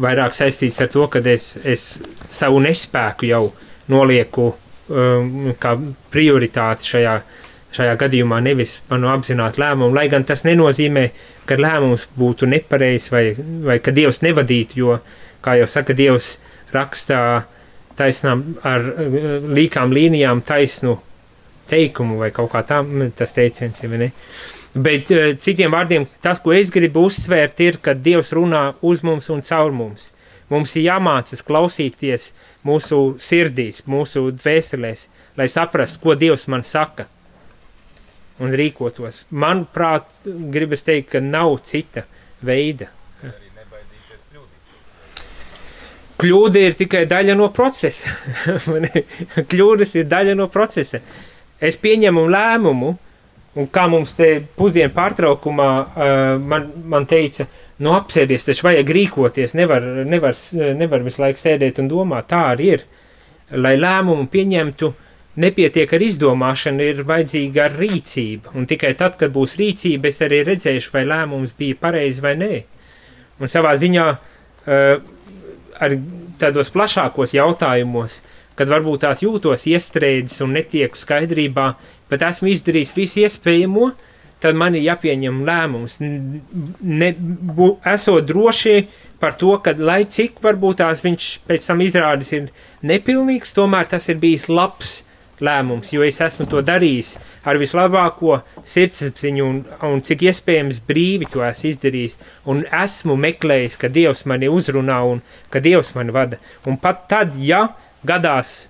vairāk 0.00 0.34
saistīts 0.34 0.82
ar 0.82 0.90
to, 0.92 1.06
ka 1.10 1.22
es, 1.30 1.54
es 1.64 1.86
savu 2.32 2.60
nespēku 2.64 3.28
jau 3.28 3.44
nolieku 3.92 4.50
um, 4.88 5.52
kā 5.60 5.74
prioritāti 6.12 6.90
šajā, 6.94 7.14
šajā 7.74 7.94
gadījumā, 8.00 8.40
nevis 8.44 8.78
manu 8.90 9.10
apzinātu 9.12 9.62
lēmumu, 9.62 9.94
lai 9.96 10.06
gan 10.12 10.26
tas 10.26 10.44
nenozīmē, 10.46 11.08
ka 11.48 11.58
lēmums 11.60 12.06
būtu 12.18 12.48
nepareizs 12.50 13.10
vai, 13.12 13.26
vai 13.66 13.80
ka 13.82 13.94
Dievs 13.94 14.22
nevadītu, 14.24 14.80
jo, 14.80 14.98
kā 15.44 15.58
jau 15.60 15.68
saka, 15.70 15.96
Dievs 15.96 16.36
rakstā 16.74 17.20
taisnām 17.98 18.44
ar 18.66 18.84
eh, 18.84 19.38
līkām 19.58 19.92
līnijām 19.94 20.42
taisnu 20.46 20.98
teikumu 21.70 22.18
vai 22.20 22.30
kaut 22.34 22.52
kā 22.52 22.64
tā, 22.66 22.82
tas 23.16 23.32
teiciens, 23.36 23.80
ja 23.82 23.88
ne. 23.90 24.10
Bet 24.74 25.12
eh, 25.14 25.34
citiem 25.40 25.72
vārdiem, 25.74 26.08
tas, 26.22 26.40
ko 26.42 26.54
es 26.56 26.72
gribu 26.74 27.06
uzsvērt, 27.08 27.62
ir, 27.62 27.78
ka 27.82 27.94
Dievs 27.94 28.32
runā 28.34 28.72
uz 28.82 29.04
mums 29.06 29.30
un 29.30 29.44
caur 29.46 29.72
mums. 29.72 30.10
Mums 30.52 30.74
ir 30.76 30.90
jāmācas 30.90 31.40
klausīties 31.46 32.32
mūsu 32.66 32.98
sirdīs, 33.22 33.82
mūsu 33.88 34.28
dvēselēs, 34.34 35.06
lai 35.38 35.48
saprastu, 35.48 36.02
ko 36.02 36.16
Dievs 36.18 36.48
man 36.52 36.66
saka 36.66 37.08
un 38.42 38.52
rīkotos. 38.52 39.24
Manuprāt, 39.30 40.10
gribas 40.26 40.84
teikt, 40.84 41.14
ka 41.14 41.22
nav 41.22 41.56
cita 41.64 42.04
veida 42.44 42.90
kļūda 46.24 46.62
ir 46.68 46.76
tikai 46.78 47.04
daļa 47.10 47.36
no 47.36 47.50
procesa. 47.52 48.12
Kļūdas 49.52 49.94
ir 49.98 50.08
daļa 50.08 50.36
no 50.38 50.48
procesa. 50.52 51.00
Es 51.60 51.76
pieņemu 51.80 52.24
lēmumu, 52.32 52.94
un 53.60 53.68
kā 53.72 53.84
mums 53.90 54.16
te 54.16 54.30
pusdienu 54.56 54.92
pārtraukumā 54.96 55.68
uh, 55.76 56.16
man, 56.40 56.66
man 56.90 57.06
teica, 57.10 57.46
nu 57.84 57.94
apsēdies, 57.94 58.46
taču 58.46 58.68
vajag 58.68 58.90
rīkoties, 58.96 59.54
nevar, 59.58 59.84
nevar, 60.08 60.36
nevar 60.78 61.04
visu 61.06 61.22
laiku 61.22 61.42
sēdēt 61.42 61.80
un 61.82 61.90
domāt, 61.90 62.30
tā 62.32 62.42
arī 62.54 62.74
ir. 62.78 62.84
Lai 63.54 63.74
lēmumu 63.76 64.26
pieņemtu, 64.32 64.90
nepietiek 65.44 65.90
ar 65.92 66.04
izdomāšanu, 66.06 66.84
ir 66.90 67.02
vajadzīga 67.06 67.66
ar 67.66 67.74
rīcība, 67.78 68.54
un 68.58 68.68
tikai 68.70 68.94
tad, 68.98 69.18
kad 69.20 69.34
būs 69.34 69.58
rīcība, 69.60 70.08
es 70.10 70.22
arī 70.24 70.40
redzēšu, 70.48 70.94
vai 70.94 71.04
lēmums 71.10 71.52
bija 71.58 71.78
pareizi 71.82 72.24
vai 72.24 72.34
nē. 72.40 72.52
Un 73.42 73.50
savā 73.50 73.74
ziņā 73.78 74.06
uh, 74.14 75.13
arī 75.82 76.00
tādos 76.40 76.70
plašākos 76.74 77.34
jautājumos, 77.34 78.20
kad 78.58 78.70
varbūt 78.70 79.04
tās 79.04 79.22
jūtos 79.24 79.66
iestrēdzis 79.70 80.44
un 80.44 80.54
netieku 80.58 80.98
skaidrībā, 80.98 81.72
bet 82.10 82.22
esmu 82.22 82.52
izdarījis 82.52 82.92
visu 82.96 83.24
iespējamo, 83.24 83.90
tad 84.44 84.58
man 84.58 84.76
ir 84.76 84.84
jāpieņem 84.90 85.40
lēmums. 85.46 85.96
Ne, 86.00 87.10
bu, 87.18 87.74
esot 87.94 88.26
droši 88.28 88.84
par 89.22 89.38
to, 89.40 89.56
ka 89.64 89.72
lai 89.78 90.02
cik 90.10 90.42
varbūt 90.44 90.82
tās 90.82 91.00
viņš 91.04 91.28
pēc 91.48 91.66
tam 91.70 91.82
izrādis 91.84 92.34
ir 92.36 92.50
nepilnīgs, 92.84 93.54
tomēr 93.56 93.88
tas 93.90 94.10
ir 94.12 94.20
bijis 94.22 94.50
labs 94.52 94.98
lēmums, 95.42 95.90
jo 95.94 96.04
es 96.06 96.20
esmu 96.22 96.46
to 96.50 96.60
darījis 96.64 97.14
ar 97.48 97.58
vislabāko 97.60 98.38
sirdsapziņu 98.68 99.46
un, 99.46 99.60
un 99.88 100.02
cik 100.04 100.26
iespējams 100.28 100.80
brīvi 100.86 101.28
to 101.32 101.42
esmu 101.46 101.70
izdarījis. 101.72 102.16
Un 102.50 102.62
esmu 102.68 103.16
meklējis, 103.20 103.78
ka 103.80 103.90
Dievs 103.92 104.24
mani 104.30 104.50
uzrunā 104.52 105.00
un 105.08 105.22
ka 105.50 105.62
Dievs 105.64 105.94
mani 105.96 106.14
vada. 106.14 106.38
Un 106.68 106.78
pat 106.80 107.06
tad, 107.10 107.34
ja 107.40 107.66
gadās 108.06 108.68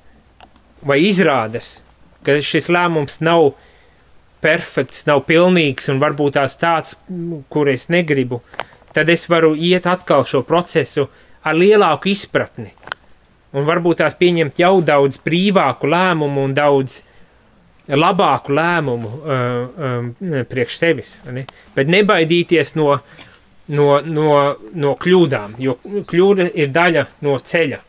vai 0.84 1.00
izrādas, 1.04 1.78
ka 2.24 2.38
šis 2.40 2.70
lēmums 2.72 3.20
nav 3.24 3.52
perfekts, 4.44 5.06
nav 5.08 5.24
pilnīgs 5.28 5.88
un 5.92 6.00
varbūt 6.02 6.36
tās 6.38 6.58
tāds, 6.60 6.96
kur 7.52 7.70
es 7.72 7.88
negribu, 7.92 8.42
tad 8.96 9.08
es 9.12 9.28
varu 9.28 9.54
iet 9.56 9.88
atkal 9.90 10.26
šo 10.28 10.44
procesu 10.46 11.08
ar 11.44 11.56
lielāku 11.56 12.12
izpratni 12.12 12.72
un 13.54 13.66
varbūt 13.66 14.02
tās 14.02 14.16
pieņemt 14.18 14.58
jau 14.60 14.78
daudz 14.84 15.20
brīvāku 15.24 15.90
lēmumu 15.90 16.44
un 16.48 16.54
daudz 16.56 17.00
labāku 17.88 18.54
lēmumu 18.56 19.10
uh, 19.10 19.88
um, 19.88 20.10
priekš 20.50 20.78
sevis. 20.80 21.14
Ne? 21.30 21.44
Bet 21.76 21.90
nebaidīties 21.92 22.74
no, 22.80 22.96
no, 23.68 23.88
no, 24.00 24.30
no 24.72 24.94
kļūdām, 25.00 25.58
jo 25.60 25.76
kļūda 25.84 26.48
ir 26.54 26.72
daļa 26.74 27.06
no 27.26 27.36
ceļa. 27.38 27.80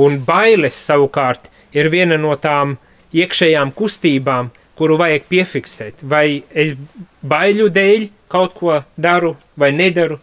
Un 0.00 0.18
bailes 0.26 0.78
savukārt 0.88 1.50
ir 1.76 1.90
viena 1.92 2.18
no 2.18 2.34
tām 2.40 2.78
iekšējām 3.14 3.74
kustībām, 3.76 4.50
kuru 4.74 4.96
vajag 4.98 5.28
piefiksēt. 5.30 6.02
Vai 6.02 6.42
es 6.50 6.74
baiļu 7.22 7.68
dēļ 7.70 8.08
kaut 8.32 8.56
ko 8.58 8.80
daru 8.98 9.36
vai 9.60 9.70
nedaru, 9.76 10.18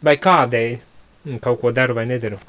vai 0.00 0.16
kādēļ 0.16 1.38
kaut 1.42 1.60
ko 1.60 1.74
daru 1.76 1.98
vai 1.98 2.06
nedaru. 2.08 2.40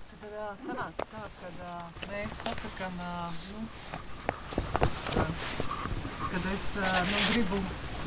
Nu, 7.10 7.18
gribu 7.32 7.60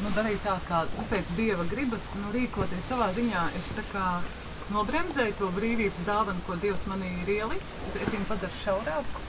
nu, 0.03 0.11
darīt 0.17 0.43
tā, 0.45 0.57
kā 0.69 0.83
nu, 0.97 1.05
pēc 1.11 1.31
dieva 1.39 1.67
gribas, 1.71 2.11
nu, 2.21 2.33
rīkoties 2.35 2.91
savā 2.91 3.11
ziņā. 3.17 3.45
Es 3.61 3.73
tā 3.77 3.85
kā 3.93 4.07
nobremzēju 4.75 5.37
to 5.41 5.51
brīvības 5.57 6.07
dāvanu, 6.09 6.43
ko 6.47 6.59
Dievs 6.63 6.87
manī 6.91 7.13
ir 7.23 7.35
ielicis. 7.39 7.87
Es, 7.91 8.01
es 8.03 8.15
viņu 8.15 8.27
padaru 8.31 8.63
šaurāku. 8.65 9.23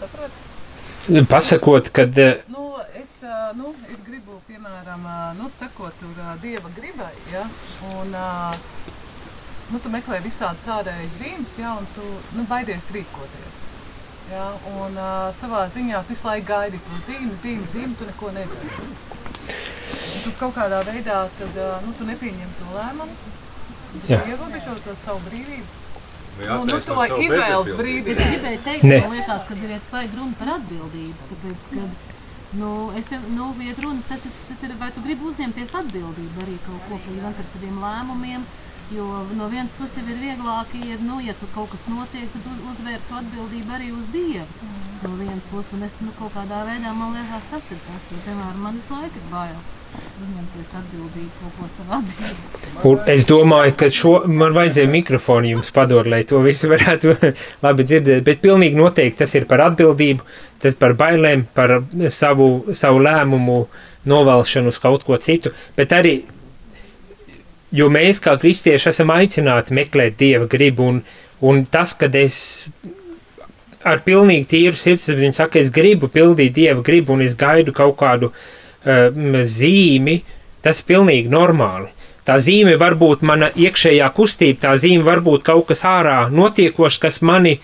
Saprotu? 0.00 0.46
Pasakot, 1.28 1.90
kad. 1.96 2.16
Nu, 2.52 2.64
es, 2.96 3.14
nu, 3.56 3.74
es 3.92 4.00
gribu, 4.06 4.40
piemēram, 4.48 5.06
nu, 5.38 5.48
sakot 5.52 5.96
tur 6.00 6.18
Dieva 6.42 6.72
gribai, 6.76 7.12
ja, 7.32 7.46
un 7.94 8.16
nu, 9.70 9.80
tu 9.82 9.92
meklē 9.92 10.20
visādi 10.24 10.64
cārējas 10.66 11.16
zīmes, 11.18 11.56
ja, 11.60 11.74
un 11.80 11.88
tu 11.94 12.04
nu, 12.36 12.44
baidies 12.50 12.88
rīkoties. 12.94 13.64
Ja, 14.30 14.46
un 14.78 14.94
uh, 14.94 15.30
savā 15.34 15.64
ziņā 15.74 16.04
tu 16.06 16.14
visu 16.14 16.28
laiku 16.28 16.46
gaidi 16.52 16.78
to 16.86 17.00
zīmi, 17.06 17.34
zīmi, 17.42 17.66
zīmi, 17.72 17.96
tu 17.98 18.06
neko 18.06 18.30
nedari. 18.36 18.90
Un 19.50 20.22
tu 20.24 20.34
kaut 20.38 20.54
kādā 20.58 20.82
veidā 20.86 21.24
tad, 21.38 21.58
uh, 21.58 21.78
nu, 21.86 21.94
tu 21.98 22.06
nepieņem 22.06 22.52
to 22.60 22.76
lēmumu, 22.76 23.16
tu 23.94 24.18
ierobežo 24.18 24.76
to 24.84 24.94
savu 24.98 25.24
brīvību. 25.26 25.78
Nu, 26.40 26.60
nu, 26.64 26.78
to 26.86 27.02
izvēles 27.26 27.74
brīvību. 27.80 28.14
Es 28.14 28.30
gribēju 28.30 28.62
teikt, 28.68 28.86
ne. 28.86 29.00
man 29.02 29.18
liekas, 29.18 29.42
ka 29.48 29.58
ir 29.58 29.74
vajag 29.90 30.14
runa 30.20 30.38
par 30.38 30.54
atbildību, 30.58 31.28
tāpēc, 31.32 31.66
kad 31.74 31.98
Nu, 32.50 32.90
es 32.98 33.04
te, 33.06 33.18
nu, 33.30 33.52
iet 33.62 33.78
runa, 33.78 34.02
tas, 34.08 34.24
ir, 34.26 34.32
tas 34.48 34.62
ir, 34.66 34.72
vai 34.78 34.88
tu 34.90 35.02
gribi 35.04 35.22
uzņemties 35.28 35.70
atbildību 35.80 36.42
arī 36.42 36.56
kaut 36.64 36.88
ko 36.88 36.96
par 36.98 37.46
saviem 37.52 37.76
lēmumiem, 37.78 38.46
Jo 38.90 39.06
no 39.38 39.46
vienas 39.52 39.74
puses 39.78 40.02
ir 40.02 40.18
vieglāk, 40.18 40.72
ja, 40.82 40.96
nu, 41.06 41.20
ja 41.22 41.34
tur 41.38 41.50
kaut 41.54 41.70
kas 41.70 41.84
notiek, 41.86 42.26
tad 42.34 42.46
uz, 42.50 42.62
uzvērt 42.72 43.04
to 43.06 43.18
atbildību 43.20 43.76
arī 43.76 43.90
uz 43.94 44.06
Dievu. 44.14 44.46
Mm. 44.46 44.80
No 45.04 45.10
vienas 45.16 45.44
puses, 45.52 45.74
un 45.76 45.84
es 45.86 45.94
nu, 46.02 46.10
kaut 46.18 46.34
kādā 46.34 46.64
veidā 46.66 46.94
man 46.96 47.14
liekas, 47.14 47.46
tas 47.52 47.68
ir 47.70 47.78
tas, 47.86 48.08
jo, 48.10 48.18
piemēram, 48.24 48.64
man 48.64 48.80
visu 48.80 48.96
laiku 48.96 49.20
ir 49.20 49.28
bail 49.30 49.60
uzņemties 50.20 50.72
atbildību 50.80 51.30
kaut 51.38 51.54
ko 51.58 51.68
savā 51.76 52.00
dzīvē. 52.08 52.72
Un 52.90 53.12
es 53.14 53.28
domāju, 53.28 53.76
ka 53.78 53.90
šo 53.94 54.12
man 54.30 54.56
vajadzēja 54.58 54.90
mikrofonu 54.90 55.54
jums 55.54 55.70
padot, 55.74 56.10
lai 56.10 56.20
to 56.28 56.42
visu 56.44 56.70
varētu 56.70 57.14
labi 57.64 57.86
dzirdēt, 57.86 58.26
bet 58.26 58.42
pilnīgi 58.42 58.78
noteikti 58.78 59.22
tas 59.22 59.34
ir 59.38 59.46
par 59.50 59.64
atbildību, 59.68 60.26
tas 60.62 60.76
par 60.82 60.98
bailēm, 60.98 61.46
par 61.54 61.78
savu, 62.10 62.50
savu 62.74 63.06
lēmumu 63.06 63.62
novelšanu 64.10 64.74
uz 64.74 64.82
kaut 64.82 65.06
ko 65.06 65.18
citu, 65.20 65.54
bet 65.78 65.94
arī 65.96 66.18
jo 67.72 67.90
mēs 67.92 68.20
kā 68.22 68.36
kristieši 68.40 68.90
esam 68.90 69.12
aicināti 69.14 69.76
meklēt 69.76 70.18
dieva 70.20 70.48
gribu, 70.50 70.88
un, 70.90 71.02
un 71.40 71.62
tas, 71.70 71.94
kad 71.98 72.16
es 72.18 72.40
ar 73.86 74.02
pilnīgi 74.04 74.48
tīru 74.50 74.76
sirdsapziņu 74.76 75.36
saku, 75.36 75.60
es 75.62 75.70
gribu 75.72 76.10
pildīt 76.12 76.52
dieva 76.56 76.82
gribu, 76.84 77.14
un 77.16 77.24
es 77.24 77.36
gaidu 77.38 77.72
kaut 77.76 77.96
kādu 78.00 78.30
uh, 78.32 79.44
zīmi, 79.48 80.20
tas 80.64 80.82
ir 80.82 80.88
pilnīgi 80.90 81.32
normāli. 81.32 81.88
Tā 82.26 82.36
zīme 82.42 82.76
var 82.78 82.94
būt 83.00 83.24
mana 83.26 83.48
iekšējā 83.56 84.10
kustība, 84.14 84.60
tā 84.66 84.74
zīme 84.78 85.06
var 85.06 85.22
būt 85.24 85.46
kaut 85.46 85.70
kas 85.70 85.86
ārā 85.88 86.18
notiekošs, 86.30 87.00
kas 87.00 87.22
mani 87.24 87.56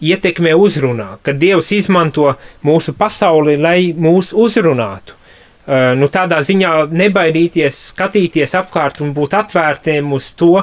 ietekmē 0.00 0.56
uzrunā, 0.58 1.14
kad 1.22 1.38
Dievs 1.38 1.70
izmanto 1.76 2.32
mūsu 2.66 2.96
pasauli, 2.98 3.56
lai 3.60 3.92
mūs 3.94 4.32
uzrunātu. 4.34 5.19
Eh, 5.68 5.92
nu, 6.00 6.08
tādā 6.08 6.40
ziņā 6.40 6.70
nebaidīties, 6.96 7.76
skatīties 7.92 8.56
apkārt 8.56 9.02
un 9.04 9.12
būt 9.16 9.36
atvērtiem 9.36 10.08
uz 10.16 10.30
to, 10.38 10.54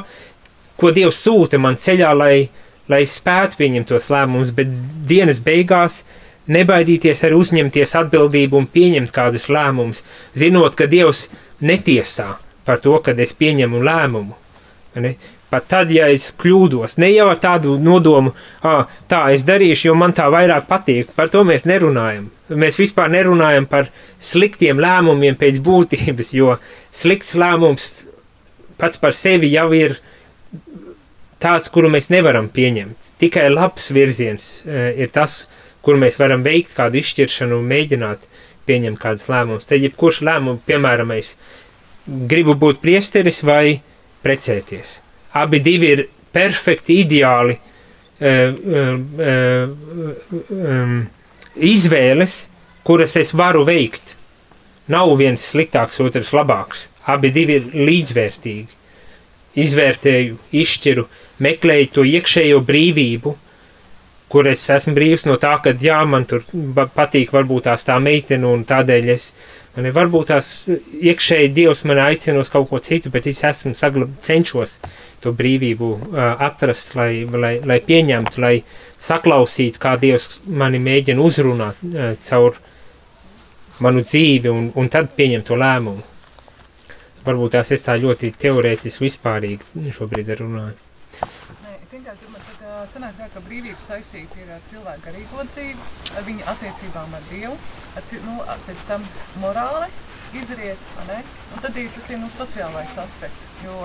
ko 0.78 0.92
Dievs 0.94 1.20
sūta 1.22 1.60
man 1.62 1.78
ceļā, 1.78 2.10
lai, 2.18 2.48
lai 2.90 3.04
spētu 3.06 3.60
pieņemt 3.62 3.92
tos 3.92 4.10
lēmumus, 4.14 4.52
bet 4.58 4.74
dienas 5.08 5.40
beigās 5.44 6.02
nebaidīties 6.50 7.24
arī 7.28 7.38
uzņemties 7.38 7.94
atbildību 8.02 8.58
un 8.58 8.68
pieņemt 8.74 9.14
kādus 9.14 9.48
lēmumus, 9.54 10.02
zinot, 10.34 10.76
ka 10.80 10.90
Dievs 10.90 11.28
netiesā 11.62 12.34
par 12.66 12.82
to, 12.84 12.98
kad 13.06 13.20
es 13.22 13.36
pieņemu 13.38 13.84
lēmumu. 13.86 14.36
Pat 15.48 15.64
tad, 15.72 15.92
ja 15.96 16.10
es 16.12 16.26
kļūdos, 16.36 16.98
ne 17.00 17.08
jau 17.14 17.30
ar 17.32 17.38
tādu 17.40 17.78
nodomu, 17.80 18.34
ah, 18.68 18.90
tā 19.08 19.22
es 19.32 19.46
darīšu, 19.48 19.86
jo 19.88 19.94
man 19.96 20.12
tā 20.16 20.26
vairāk 20.32 20.66
patīk, 20.68 21.14
par 21.16 21.32
to 21.32 21.46
mēs 21.48 21.64
nerunājam. 21.70 22.26
Mēs 22.52 22.80
vispār 22.82 23.14
nerunājam 23.14 23.68
par 23.72 23.88
sliktiem 24.20 24.82
lēmumiem 24.84 25.40
pēc 25.40 25.62
būtības, 25.64 26.34
jo 26.36 26.58
slikts 26.92 27.32
lēmums 27.40 27.88
pats 28.78 29.00
par 29.00 29.16
sevi 29.16 29.54
jau 29.54 29.70
ir 29.76 29.96
tāds, 31.40 31.72
kuru 31.72 31.94
mēs 31.96 32.12
nevaram 32.12 32.52
pieņemt. 32.52 33.14
Tikai 33.24 33.48
labs 33.54 33.88
virziens 33.96 34.52
uh, 34.66 34.92
ir 35.00 35.16
tas, 35.16 35.46
kur 35.80 35.96
mēs 35.96 36.20
varam 36.20 36.44
veikt 36.44 36.76
kādu 36.76 37.00
izšķiršanu 37.00 37.62
un 37.62 37.72
mēģināt 37.72 38.28
pieņemt 38.68 39.00
kādus 39.00 39.32
lēmumus. 39.32 39.72
Tad, 39.72 39.80
jebkurš 39.80 40.26
lēmums, 40.28 40.68
piemēram, 40.68 41.16
es 41.16 41.38
gribu 42.04 42.60
būt 42.60 42.84
priesteris 42.84 43.46
vai 43.48 43.78
precēties 44.28 44.98
Abi 45.36 45.60
divi 45.60 45.92
ir 45.96 46.04
perfekti, 46.34 47.02
ideāli 47.04 47.58
uh, 47.58 48.54
uh, 48.78 49.70
um, 50.50 51.00
izvēles, 51.56 52.38
kuras 52.88 53.18
es 53.20 53.34
varu 53.36 53.66
veikt. 53.68 54.16
Nav 54.88 55.12
viens 55.20 55.44
sliktāks, 55.52 56.00
otrs 56.00 56.32
labāks. 56.36 56.88
Abi 57.08 57.32
divi 57.36 57.60
ir 57.60 57.68
līdzvērtīgi. 57.88 58.76
Izvērtēju, 59.58 60.38
izšķiru, 60.54 61.08
meklēju 61.44 61.90
to 61.96 62.06
iekšējo 62.06 62.62
brīvību, 62.68 63.34
kur 64.30 64.48
es 64.52 64.64
esmu 64.70 64.94
brīvs 64.98 65.26
no 65.28 65.38
tā, 65.42 65.56
ka 65.64 65.74
jā, 65.82 65.98
man 66.06 66.28
tur 66.30 66.44
patīk 66.96 67.32
varbūt 67.34 67.68
tās 67.70 67.86
tā 67.88 67.98
meitene 68.04 68.48
un 68.48 68.66
tādēļ 68.68 69.10
es, 69.16 69.32
man 69.32 69.57
varbūt 69.78 70.32
tās 70.32 70.48
iekšēji 70.68 71.52
Dievs 71.54 71.84
man 71.86 72.00
aicina 72.02 72.42
uz 72.42 72.50
kaut 72.50 72.70
ko 72.72 72.80
citu, 72.82 73.12
bet 73.14 73.28
es 73.30 73.44
esmu 73.46 73.76
saglab, 73.78 74.16
cenšos 74.26 74.80
to 75.22 75.34
brīvību 75.38 75.90
uh, 75.94 76.22
atrast, 76.48 76.96
lai, 76.98 77.26
lai, 77.30 77.58
lai 77.66 77.78
pieņemtu, 77.86 78.42
lai 78.42 78.56
saklausītu, 79.10 79.82
kā 79.82 79.94
Dievs 80.02 80.40
mani 80.46 80.82
mēģina 80.82 81.22
uzrunāt 81.22 81.86
uh, 81.92 82.16
caur 82.26 82.58
manu 83.86 84.02
dzīvi 84.02 84.50
un, 84.50 84.72
un 84.74 84.90
tad 84.94 85.14
pieņemt 85.18 85.50
to 85.50 85.60
lēmumu. 85.62 86.06
Varbūt 87.28 87.58
tās 87.58 87.74
es 87.76 87.86
tā 87.86 87.98
ļoti 88.02 88.34
teorētiski 88.40 89.06
vispārīgi 89.06 89.94
šobrīd 89.94 90.34
runāju. 90.42 90.87
Sanāk 92.86 93.16
tā, 93.18 93.26
ka 93.34 93.42
brīvība 93.42 93.80
saistīta 93.82 94.38
ir 94.38 94.50
ar 94.54 94.62
cilvēku 94.70 95.06
garīgo 95.08 95.46
dzīvi, 95.50 95.88
ar 96.20 96.26
viņa 96.28 96.46
attiecībām 96.52 97.16
ar 97.18 97.24
Dievu, 97.32 97.56
ar, 97.98 98.12
nu, 98.28 98.36
pēc 98.68 98.84
tam 98.90 99.06
morāli 99.42 99.88
izriet, 100.38 100.84
ne? 101.08 101.18
un 101.56 101.64
tad 101.64 101.80
ir 101.82 101.90
tas 101.96 102.10
ir 102.12 102.22
nu, 102.22 102.30
sociālais 102.34 102.94
aspekts, 103.02 103.48
jo 103.64 103.80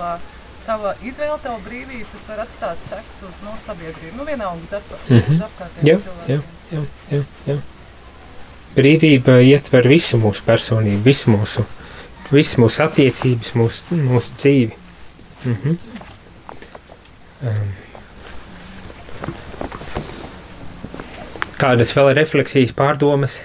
tava 0.67 0.93
izvēle, 1.01 1.39
tava 1.41 1.57
brīvība, 1.65 2.05
tas 2.11 2.27
var 2.29 2.43
atstāt 2.45 2.85
sekas 2.85 3.23
uz 3.29 3.39
no 3.43 3.55
sabiedrību. 3.65 4.15
Nu, 4.19 4.27
vienalga 4.29 4.61
uz, 4.61 4.73
ap, 4.77 4.95
mm 5.09 5.17
-hmm. 5.17 5.35
uz 5.35 5.45
apkārtējiem 5.47 5.89
jā, 5.89 5.99
cilvēkiem. 6.05 6.43
Jā, 6.71 6.83
jā, 7.09 7.17
jā, 7.17 7.23
jā. 7.49 7.57
Brīvība 8.75 9.39
ietver 9.41 9.87
visu 9.87 10.17
mūsu 10.21 10.45
personību, 10.45 11.03
visu 11.03 11.33
mūsu, 11.33 11.65
visu 12.31 12.61
mūsu 12.61 12.83
attiecības, 12.85 13.53
mūsu, 13.57 14.01
mūsu 14.09 14.35
dzīvi. 14.37 14.77
Mm 15.45 15.57
-hmm. 15.63 15.77
um. 17.41 17.82
Kādas 21.59 21.93
vēl 21.95 22.13
refleksijas 22.17 22.73
pārdomas? 22.75 23.41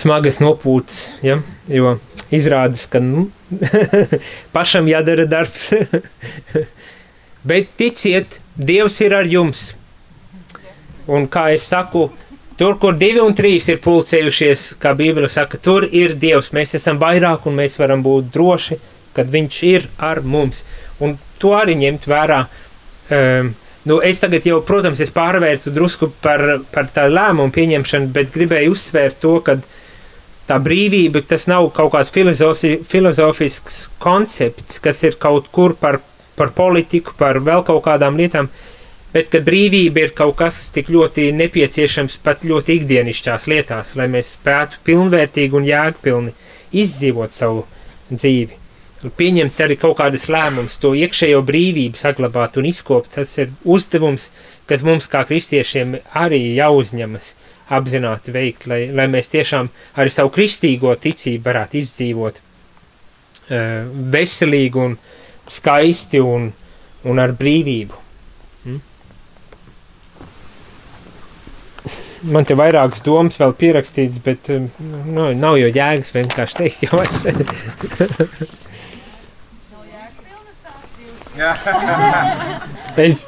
Smagas 0.00 0.38
nopūtas, 0.40 1.10
ja? 1.22 1.40
jo 1.68 1.98
izrādās, 2.34 2.86
ka 2.90 3.02
nu, 3.04 3.26
pašam 4.54 4.88
jādara 4.88 5.26
darbs. 5.28 5.68
Bet 7.50 7.74
ticiet, 7.80 8.38
Dievs 8.60 8.98
ir 9.00 9.14
ar 9.16 9.28
jums. 9.28 9.70
Un 11.08 11.24
kā 11.32 11.46
es 11.54 11.64
saku, 11.70 12.08
tur, 12.60 12.76
kur 12.82 12.98
divi 13.00 13.22
un 13.22 13.32
trīs 13.36 13.68
ir 13.72 13.80
pulcējušies, 13.84 14.64
kā 14.82 14.92
Bībele 14.98 15.30
saka, 15.32 15.58
tur 15.58 15.86
ir 15.86 16.16
Dievs. 16.20 16.50
Mēs 16.56 16.76
esam 16.76 17.00
vairāk 17.00 17.48
un 17.48 17.56
mēs 17.62 17.78
varam 17.80 18.04
būt 18.04 18.28
droši, 18.34 18.76
kad 19.16 19.30
Viņš 19.32 19.62
ir 19.70 19.88
ar 19.98 20.20
mums. 20.22 20.62
Un 21.00 21.16
to 21.40 21.54
arī 21.56 21.78
ņemt 21.80 22.06
vērā. 22.10 22.44
Um, 23.10 23.54
Nu, 23.88 24.00
es 24.04 24.20
tagad 24.20 24.44
jau, 24.44 24.58
protams, 24.66 25.00
es 25.00 25.12
pārvērtu 25.14 25.72
drusku 25.72 26.10
par, 26.20 26.42
par 26.72 26.90
tādu 26.92 27.14
lēmumu 27.16 27.52
pieņemšanu, 27.54 28.10
bet 28.12 28.34
gribēju 28.34 28.74
uzsvērt 28.74 29.16
to, 29.22 29.38
ka 29.46 29.56
tā 30.50 30.58
brīvība 30.60 31.22
tas 31.24 31.46
nav 31.48 31.70
kaut 31.76 31.94
kāds 31.94 32.12
filozofi, 32.12 32.74
filozofisks 32.84 33.86
koncepts, 34.02 34.82
kas 34.84 35.00
ir 35.08 35.16
kaut 35.22 35.48
kur 35.54 35.76
par, 35.80 36.02
par 36.36 36.52
politiku, 36.56 37.16
par 37.16 37.40
vēl 37.46 37.64
kaut 37.64 37.80
kādām 37.88 38.20
lietām, 38.20 38.50
bet 39.14 39.32
ka 39.32 39.40
brīvība 39.48 40.04
ir 40.04 40.14
kaut 40.18 40.36
kas 40.42 40.60
tik 40.74 40.92
ļoti 40.92 41.30
nepieciešams 41.40 42.20
pat 42.26 42.44
ļoti 42.44 42.82
ikdienišķās 42.82 43.48
lietās, 43.48 43.96
lai 43.96 44.10
mēs 44.12 44.34
spētu 44.36 44.84
pilnvērtīgi 44.90 45.56
un 45.56 45.72
jēgpilni 45.72 46.36
izdzīvot 46.84 47.32
savu 47.32 47.64
dzīvi. 48.12 48.59
Pieņemt 49.00 49.56
arī 49.64 49.78
kaut 49.80 49.96
kādas 49.96 50.26
lēmumus, 50.28 50.76
to 50.80 50.92
iekšējo 50.92 51.40
brīvību 51.48 51.96
saglabāt 51.96 52.58
un 52.60 52.66
izkopt, 52.68 53.14
tas 53.14 53.32
ir 53.40 53.54
uzdevums, 53.64 54.26
kas 54.68 54.84
mums 54.84 55.08
kā 55.08 55.22
kristiešiem 55.28 55.96
arī 56.20 56.40
jāuzņemas 56.58 57.30
apzināti 57.72 58.34
veikt, 58.34 58.66
lai, 58.68 58.82
lai 58.92 59.06
mēs 59.08 59.32
tiešām 59.32 59.70
arī 59.96 60.12
savu 60.12 60.34
kristīgo 60.34 60.92
ticību 61.00 61.46
varētu 61.46 61.80
izdzīvot 61.80 62.42
uh, 62.42 63.88
veselīgi 64.12 64.84
un 64.84 64.98
skaisti 65.50 66.20
un, 66.20 66.50
un 67.08 67.24
ar 67.24 67.32
brīvību. 67.40 68.04
Mm? 68.68 68.80
man 72.36 72.44
te 72.44 72.52
vairākas 72.58 73.00
domas 73.04 73.38
vēl 73.40 73.54
pierakstītas, 73.56 74.20
bet 74.24 74.50
nu, 74.52 75.30
nav 75.32 75.56
jau 75.56 75.70
jēgas 75.72 76.12
vienkārši 76.12 76.58
teikt 76.58 76.84
jau 76.84 77.00
es, 77.00 77.14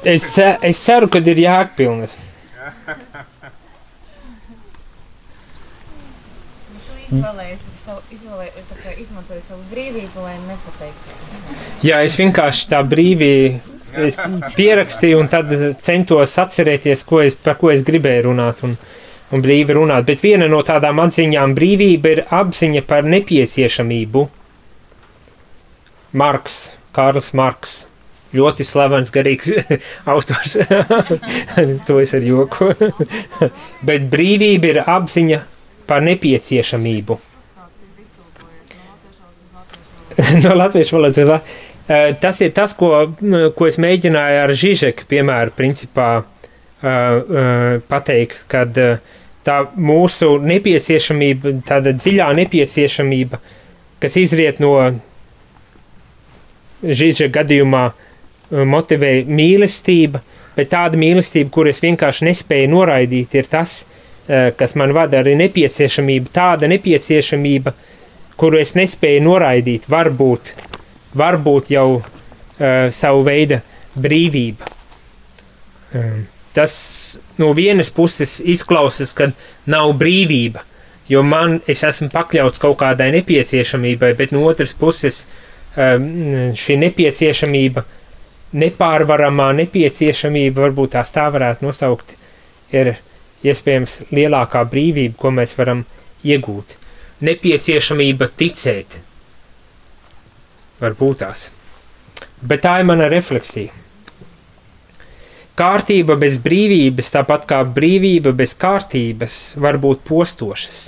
es, 0.03 0.37
es 0.61 0.81
ceru, 0.83 1.07
ka 1.11 1.23
ir 1.23 1.39
jēgpilnas. 1.45 2.17
izmantoju 9.03 9.41
savu 9.43 9.61
brīvību, 9.71 10.23
lai 10.23 10.35
nepateiktu. 10.47 11.15
Jā, 11.85 12.01
es 12.05 12.17
vienkārši 12.19 12.69
tā 12.71 12.81
brīvi 12.87 13.29
pierakstīju 14.57 15.19
un 15.21 15.29
tad 15.29 15.51
centos 15.83 16.37
atcerēties, 16.41 17.03
ko 17.07 17.21
es, 17.23 17.35
par 17.35 17.59
ko 17.59 17.71
es 17.73 17.83
gribēju 17.85 18.27
runāt 18.29 18.63
un, 18.65 18.75
un 19.31 19.43
brīvi 19.43 19.77
runāt. 19.77 20.07
Bet 20.07 20.23
viena 20.25 20.49
no 20.49 20.63
tādām 20.65 21.01
atziņām 21.03 21.55
brīvība 21.57 22.15
ir 22.15 22.23
apziņa 22.29 22.83
par 22.89 23.07
nepieciešamību. 23.09 24.27
Marks, 26.13 26.57
Kārls 26.93 27.31
Marks, 27.33 27.83
ļoti 28.33 28.65
slavens 28.67 29.11
garīgs 29.13 29.51
autors. 30.13 30.57
to 31.87 31.99
es 32.01 32.13
ar 32.15 32.25
joku. 32.25 32.71
Bet 33.87 34.09
brīvība 34.11 34.73
ir 34.73 34.81
apziņa 34.83 35.41
par 35.89 36.03
nepieciešamību. 36.05 37.19
no 40.43 40.53
latviešu 40.55 40.99
valodas. 40.99 41.55
Tas 42.21 42.37
ir 42.45 42.53
tas, 42.55 42.71
ko, 42.77 42.91
ko 43.57 43.67
es 43.67 43.79
mēģināju 43.81 44.43
ar 44.43 44.53
Žižeku, 44.55 45.07
piemēram, 45.09 45.51
principā, 45.57 46.11
pateikt, 47.89 48.45
kad 48.47 48.77
tā 49.43 49.57
mūsu 49.75 50.37
nepieciešamība, 50.45 51.57
tāda 51.67 51.91
dziļā 51.97 52.29
nepieciešamība, 52.39 53.41
kas 53.99 54.15
izriet 54.21 54.61
no 54.63 54.77
Žižeka 56.83 57.33
gadījumā, 57.41 57.83
uh, 57.89 58.02
motivē 58.53 59.13
mīlestība, 59.27 60.21
bet 60.57 60.69
tāda 60.73 60.99
mīlestība, 60.99 61.49
kur 61.53 61.71
es 61.71 61.81
vienkārši 61.83 62.29
nespēju 62.29 62.69
noraidīt, 62.75 63.33
ir 63.39 63.49
tas, 63.51 63.79
uh, 63.83 64.51
kas 64.57 64.77
man 64.79 64.93
vada 64.95 65.21
arī 65.23 65.37
nepieciešamība, 65.41 66.33
tāda 66.35 66.69
nepieciešamība, 66.71 67.73
kuru 68.37 68.61
es 68.61 68.75
nespēju 68.77 69.25
noraidīt, 69.25 69.89
varbūt 69.89 70.53
varbūt 71.13 71.71
jau 71.73 71.87
uh, 71.99 72.05
savu 72.93 73.23
veidu 73.25 73.59
brīvība. 73.99 74.69
Um, 75.93 76.25
tas 76.53 76.73
no 77.41 77.51
vienas 77.57 77.91
puses 77.93 78.39
izklausās, 78.39 79.13
ka 79.17 79.29
nav 79.69 79.93
brīvība, 79.99 80.63
jo 81.09 81.23
man 81.25 81.59
es 81.69 81.83
esmu 81.85 82.09
pakļauts 82.13 82.61
kaut 82.61 82.79
kādai 82.81 83.11
nepieciešamībai, 83.17 84.13
bet 84.17 84.33
no 84.33 84.45
otras 84.49 84.73
puses 84.77 85.23
um, 85.77 86.53
šī 86.57 86.79
nepieciešamība, 86.87 87.85
nepārvaramā 88.53 89.49
nepieciešamība, 89.59 90.67
varbūt 90.67 90.93
tās 90.95 91.11
tā 91.13 91.25
varētu 91.33 91.65
nosaukt, 91.65 92.15
ir 92.73 92.95
iespējams 93.43 93.99
lielākā 94.13 94.63
brīvība, 94.69 95.17
ko 95.19 95.33
mēs 95.35 95.55
varam 95.57 95.83
iegūt. 96.23 96.77
Nepieciešamība 97.23 98.29
ticēt, 98.39 98.99
varbūt 100.81 101.23
tās. 101.23 101.47
Bet 102.43 102.63
tā 102.65 102.79
ir 102.81 102.87
mana 102.87 103.07
refleksija. 103.11 103.71
Kārtība 105.53 106.15
bez 106.17 106.39
brīvības, 106.41 107.11
tāpat 107.13 107.43
kā 107.49 107.59
brīvība 107.75 108.31
bez 108.33 108.55
kārtības, 108.57 109.53
var 109.61 109.77
būt 109.77 110.01
postošas. 110.07 110.87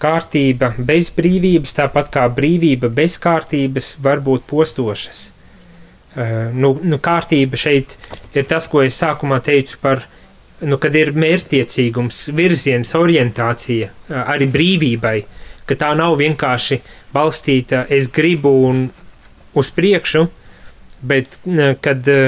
Kārtība 0.00 0.70
bez 0.78 1.10
brīvības, 1.12 1.74
tāpat 1.76 2.08
kā 2.14 2.24
brīvība 2.32 2.88
bez 2.88 3.18
kārtības, 3.20 3.96
var 4.00 4.22
būt 4.24 4.46
postošas. 4.48 5.26
Uh, 6.16 6.48
nu, 6.56 6.72
nu, 6.82 6.96
kārtība 7.04 7.58
šeit 7.60 7.98
ir 8.34 8.46
tas, 8.48 8.66
ko 8.70 8.80
es 8.82 8.96
sākumā 8.96 9.42
teicu 9.44 9.76
par, 9.82 10.06
nu, 10.64 10.78
kad 10.80 10.96
ir 10.96 11.12
mērķtiecīgums, 11.12 12.22
virziens, 12.34 12.94
orientācija 12.96 13.90
uh, 13.90 14.22
arī 14.24 14.48
brīvībai, 14.54 15.18
ka 15.68 15.76
tā 15.76 15.92
nav 15.98 16.16
vienkārši 16.18 16.80
balstīta 17.12 17.84
es 17.92 18.08
gribu 18.08 18.54
un 18.70 18.86
uz 19.58 19.70
priekšu, 19.74 20.24
bet 21.08 21.38
kad 21.84 22.08
e, 22.08 22.18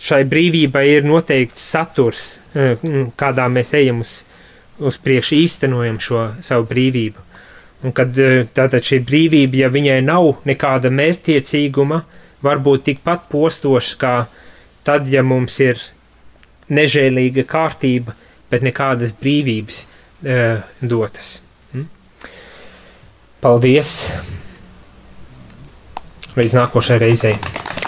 šai 0.00 0.22
brīvībai 0.28 0.84
ir 0.90 1.06
noteikts 1.06 1.64
saturs, 1.72 2.22
kādā 3.20 3.46
mēs 3.52 3.74
ejam 3.78 4.00
uz, 4.04 4.14
uz 4.80 4.98
priekšu, 5.02 5.36
īstenojam 5.44 6.00
šo 6.02 6.24
savu 6.44 6.66
brīvību. 6.70 7.26
Un 7.86 7.94
kad 7.96 8.16
tātad 8.56 8.84
šī 8.84 9.00
brīvība, 9.06 9.62
ja 9.62 9.70
viņai 9.72 10.00
nav 10.04 10.42
nekāda 10.48 10.90
mērķtiecīguma, 10.92 12.00
var 12.00 12.19
būt 12.42 12.86
tikpat 12.88 13.28
postoša 13.30 13.96
kā 14.00 14.14
tad, 14.86 15.08
ja 15.12 15.22
mums 15.22 15.58
ir 15.60 15.80
nežēlīga 16.70 17.44
kārtība, 17.50 18.14
bet 18.50 18.64
nekādas 18.66 19.12
brīvības 19.20 19.84
e, 20.24 20.38
dotas. 20.80 21.38
Paldies! 23.40 23.94
Līdz 26.36 26.58
nākošajai 26.60 27.02
reizei! 27.02 27.79